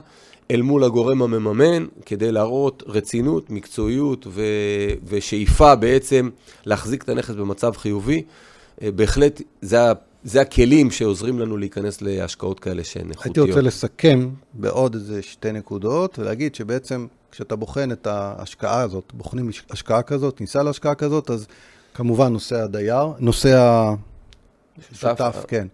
אל 0.51 0.61
מול 0.61 0.83
הגורם 0.83 1.21
המממן, 1.21 1.85
כדי 2.05 2.31
להראות 2.31 2.83
רצינות, 2.87 3.49
מקצועיות 3.49 4.27
ו... 4.29 4.41
ושאיפה 5.07 5.75
בעצם 5.75 6.29
להחזיק 6.65 7.03
את 7.03 7.09
הנכס 7.09 7.33
במצב 7.35 7.73
חיובי. 7.77 8.23
אה, 8.81 8.91
בהחלט, 8.91 9.41
זה. 9.61 9.77
זה 10.25 10.41
הכלים 10.41 10.91
שעוזרים 10.91 11.39
לנו 11.39 11.57
להיכנס 11.57 12.01
להשקעות 12.01 12.59
כאלה 12.59 12.83
שהן 12.83 13.09
איכותיות. 13.09 13.37
הייתי 13.37 13.51
רוצה 13.51 13.61
לסכם 13.61 14.29
בעוד 14.53 14.95
איזה 14.95 15.21
שתי 15.21 15.51
נקודות, 15.51 16.19
ולהגיד 16.19 16.55
שבעצם 16.55 17.07
כשאתה 17.31 17.55
בוחן 17.55 17.91
את 17.91 18.07
ההשקעה 18.07 18.81
הזאת, 18.81 19.11
בוחנים 19.13 19.49
השקעה 19.69 20.01
כזאת, 20.01 20.41
ניסה 20.41 20.63
להשקעה 20.63 20.95
כזאת, 20.95 21.29
אז 21.29 21.47
כמובן 21.93 22.33
נושא 22.33 22.55
הדייר, 22.55 23.05
נושא 23.19 23.83
השותף, 24.91 25.45
כן. 25.47 25.67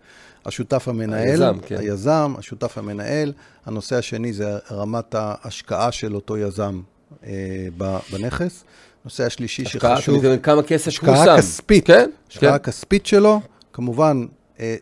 השותף 0.46 0.88
המנהל, 0.88 1.30
היזם, 1.30 1.58
כן. 1.66 1.78
היזם, 1.78 2.34
השותף 2.38 2.78
המנהל. 2.78 3.34
הנושא 3.66 3.96
השני 3.96 4.34
זה 4.34 4.58
רמת 4.72 5.16
ההשקעה 5.16 5.92
של 5.92 6.16
אותו 6.16 6.38
יזם 6.38 6.82
אה, 7.24 7.68
בנכס. 8.12 8.64
הנושא 9.04 9.26
השלישי 9.26 9.64
השקעה, 9.66 9.98
שחשוב... 9.98 10.16
השקעה, 10.16 10.38
כמה 10.38 10.64
כסף 10.64 10.86
הוא 10.88 10.94
שם. 10.94 11.14
השקעה 11.14 11.38
כספית. 11.38 11.88
כן, 11.88 12.10
השקעה 12.30 12.60
כן. 12.60 12.72
כספית 12.72 13.06
שלו, 13.06 13.42
כמובן, 13.74 14.26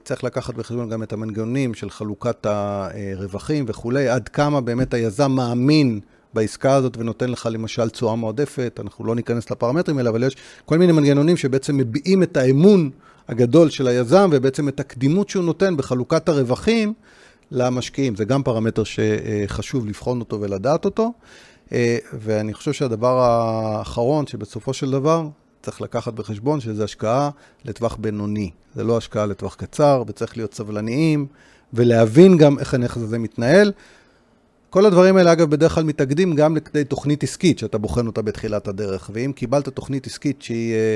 צריך 0.03 0.23
לקחת 0.23 0.53
בחשבון 0.53 0.89
גם 0.89 1.03
את 1.03 1.13
המנגנונים 1.13 1.73
של 1.73 1.89
חלוקת 1.89 2.45
הרווחים 2.45 3.65
וכולי, 3.67 4.07
עד 4.07 4.29
כמה 4.29 4.61
באמת 4.61 4.93
היזם 4.93 5.31
מאמין 5.31 5.99
בעסקה 6.33 6.73
הזאת 6.75 6.97
ונותן 6.97 7.29
לך 7.29 7.49
למשל 7.51 7.89
תשואה 7.89 8.15
מועדפת, 8.15 8.79
אנחנו 8.83 9.05
לא 9.05 9.15
ניכנס 9.15 9.51
לפרמטרים 9.51 9.97
האלה, 9.97 10.09
אבל 10.09 10.23
יש 10.23 10.35
כל 10.65 10.77
מיני 10.77 10.91
מנגנונים 10.91 11.37
שבעצם 11.37 11.77
מביעים 11.77 12.23
את 12.23 12.37
האמון 12.37 12.89
הגדול 13.27 13.69
של 13.69 13.87
היזם 13.87 14.29
ובעצם 14.33 14.67
את 14.67 14.79
הקדימות 14.79 15.29
שהוא 15.29 15.43
נותן 15.43 15.77
בחלוקת 15.77 16.29
הרווחים 16.29 16.93
למשקיעים. 17.51 18.15
זה 18.15 18.25
גם 18.25 18.43
פרמטר 18.43 18.83
שחשוב 18.83 19.85
לבחון 19.87 20.19
אותו 20.19 20.41
ולדעת 20.41 20.85
אותו. 20.85 21.13
אה, 21.71 21.97
ואני 22.13 22.53
חושב 22.53 22.73
שהדבר 22.73 23.19
האחרון, 23.19 24.27
שבסופו 24.27 24.73
של 24.73 24.91
דבר 24.91 25.27
צריך 25.61 25.81
לקחת 25.81 26.13
בחשבון 26.13 26.59
שזה 26.59 26.83
השקעה 26.83 27.29
לטווח 27.65 27.95
בינוני. 27.95 28.51
זה 28.75 28.83
לא 28.83 28.97
השקעה 28.97 29.25
לטווח 29.25 29.55
קצר, 29.55 30.03
וצריך 30.07 30.37
להיות 30.37 30.53
סבלניים, 30.53 31.27
ולהבין 31.73 32.37
גם 32.37 32.59
איך 32.59 32.73
הנכס 32.73 32.97
הזה 32.97 33.19
מתנהל. 33.19 33.71
כל 34.69 34.85
הדברים 34.85 35.17
האלה, 35.17 35.31
אגב, 35.31 35.49
בדרך 35.49 35.75
כלל 35.75 35.83
מתאגדים 35.83 36.35
גם 36.35 36.55
לכדי 36.55 36.83
תוכנית 36.83 37.23
עסקית, 37.23 37.59
שאתה 37.59 37.77
בוחן 37.77 38.07
אותה 38.07 38.21
בתחילת 38.21 38.67
הדרך. 38.67 39.09
ואם 39.13 39.31
קיבלת 39.35 39.69
תוכנית 39.69 40.07
עסקית 40.07 40.41
שהיא 40.41 40.73
אה, 40.73 40.95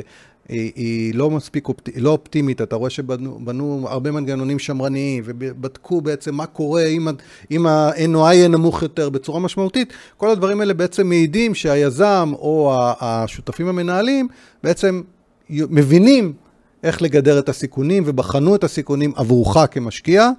היא, 0.49 0.71
היא 0.75 1.15
לא 1.15 1.29
מספיק 1.29 1.67
אופט, 1.67 1.89
לא 1.95 2.09
אופטימית, 2.09 2.61
אתה 2.61 2.75
רואה 2.75 2.89
שבנו 2.89 3.39
בנו 3.43 3.85
הרבה 3.89 4.11
מנגנונים 4.11 4.59
שמרניים, 4.59 5.23
ובדקו 5.25 6.01
בעצם 6.01 6.35
מה 6.35 6.45
קורה 6.45 6.85
אם, 6.85 7.07
אם 7.51 7.65
ה-NOI 7.65 8.33
יהיה 8.33 8.47
נמוך 8.47 8.81
יותר 8.81 9.09
בצורה 9.09 9.39
משמעותית, 9.39 9.93
כל 10.17 10.29
הדברים 10.29 10.59
האלה 10.59 10.73
בעצם 10.73 11.07
מעידים 11.07 11.55
שהיזם 11.55 12.31
או 12.33 12.73
השותפים 12.99 13.67
המנהלים 13.67 14.27
בעצם 14.63 15.01
מבינים 15.49 16.33
איך 16.83 17.01
לגדר 17.01 17.39
את 17.39 17.49
הסיכונים, 17.49 18.03
ובחנו 18.05 18.55
את 18.55 18.63
הסיכונים 18.63 19.11
עבורך 19.15 19.57
כמשקיע. 19.71 20.29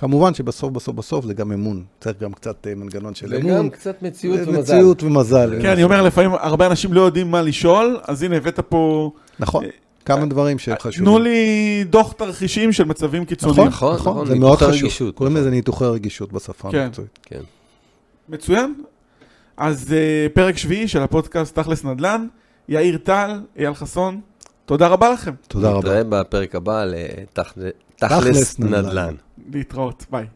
כמובן 0.00 0.34
שבסוף, 0.34 0.72
בסוף, 0.72 0.94
בסוף 0.94 1.24
זה 1.24 1.34
גם 1.34 1.52
אמון. 1.52 1.84
צריך 2.00 2.20
גם 2.20 2.32
קצת 2.32 2.66
אה, 2.66 2.74
מנגנון 2.74 3.14
של 3.14 3.34
אמון. 3.34 3.52
וגם 3.52 3.70
קצת 3.70 4.02
מציאות 4.02 4.40
ומזל. 4.46 4.60
מציאות 4.60 5.02
ומזל. 5.02 5.58
כן, 5.62 5.68
אני 5.68 5.82
אומר, 5.82 6.02
לפעמים 6.02 6.30
הרבה 6.40 6.66
אנשים 6.66 6.92
לא 6.92 7.00
יודעים 7.00 7.30
מה 7.30 7.42
לשאול, 7.42 8.00
אז 8.08 8.22
הנה, 8.22 8.36
הבאת 8.36 8.60
פה... 8.60 9.10
נכון, 9.38 9.64
כמה 10.04 10.26
דברים 10.26 10.58
שחשובים. 10.58 11.04
תנו 11.04 11.18
לי 11.18 11.84
דוח 11.84 12.12
תרחישים 12.12 12.72
של 12.72 12.84
מצבים 12.84 13.24
קיצוניים. 13.24 13.68
נכון, 13.68 13.94
נכון, 13.94 14.26
זה 14.26 14.34
מאוד 14.34 14.58
חשוב. 14.58 14.70
רגישות, 14.70 15.14
קוראים 15.14 15.34
נכון. 15.34 15.46
לזה 15.46 15.50
ניתוחי 15.50 15.84
רגישות 15.84 16.32
בשפה 16.32 16.70
כן. 16.70 16.78
המקצועית. 16.78 17.18
כן. 17.22 17.40
מצוין. 18.28 18.74
אז 19.56 19.92
אה, 19.92 20.26
פרק 20.34 20.56
שביעי 20.56 20.88
של 20.88 21.02
הפודקאסט 21.02 21.58
תכלס 21.58 21.84
נדל"ן, 21.84 22.26
יאיר 22.68 22.98
טל, 22.98 23.40
אייל 23.58 23.74
חסון, 23.74 24.20
תודה 24.66 24.88
רבה 24.88 25.10
לכם. 25.10 25.32
תודה 25.48 25.70
רבה. 25.70 25.78
נתראה 25.78 26.04
בפרק 26.04 26.54
הבא 26.54 26.84
לתכלס 26.84 27.74
תכלס 27.96 28.58
נדל"ן. 28.58 28.86
נדל"ן. 28.86 29.14
להתראות, 29.54 30.06
ביי. 30.10 30.26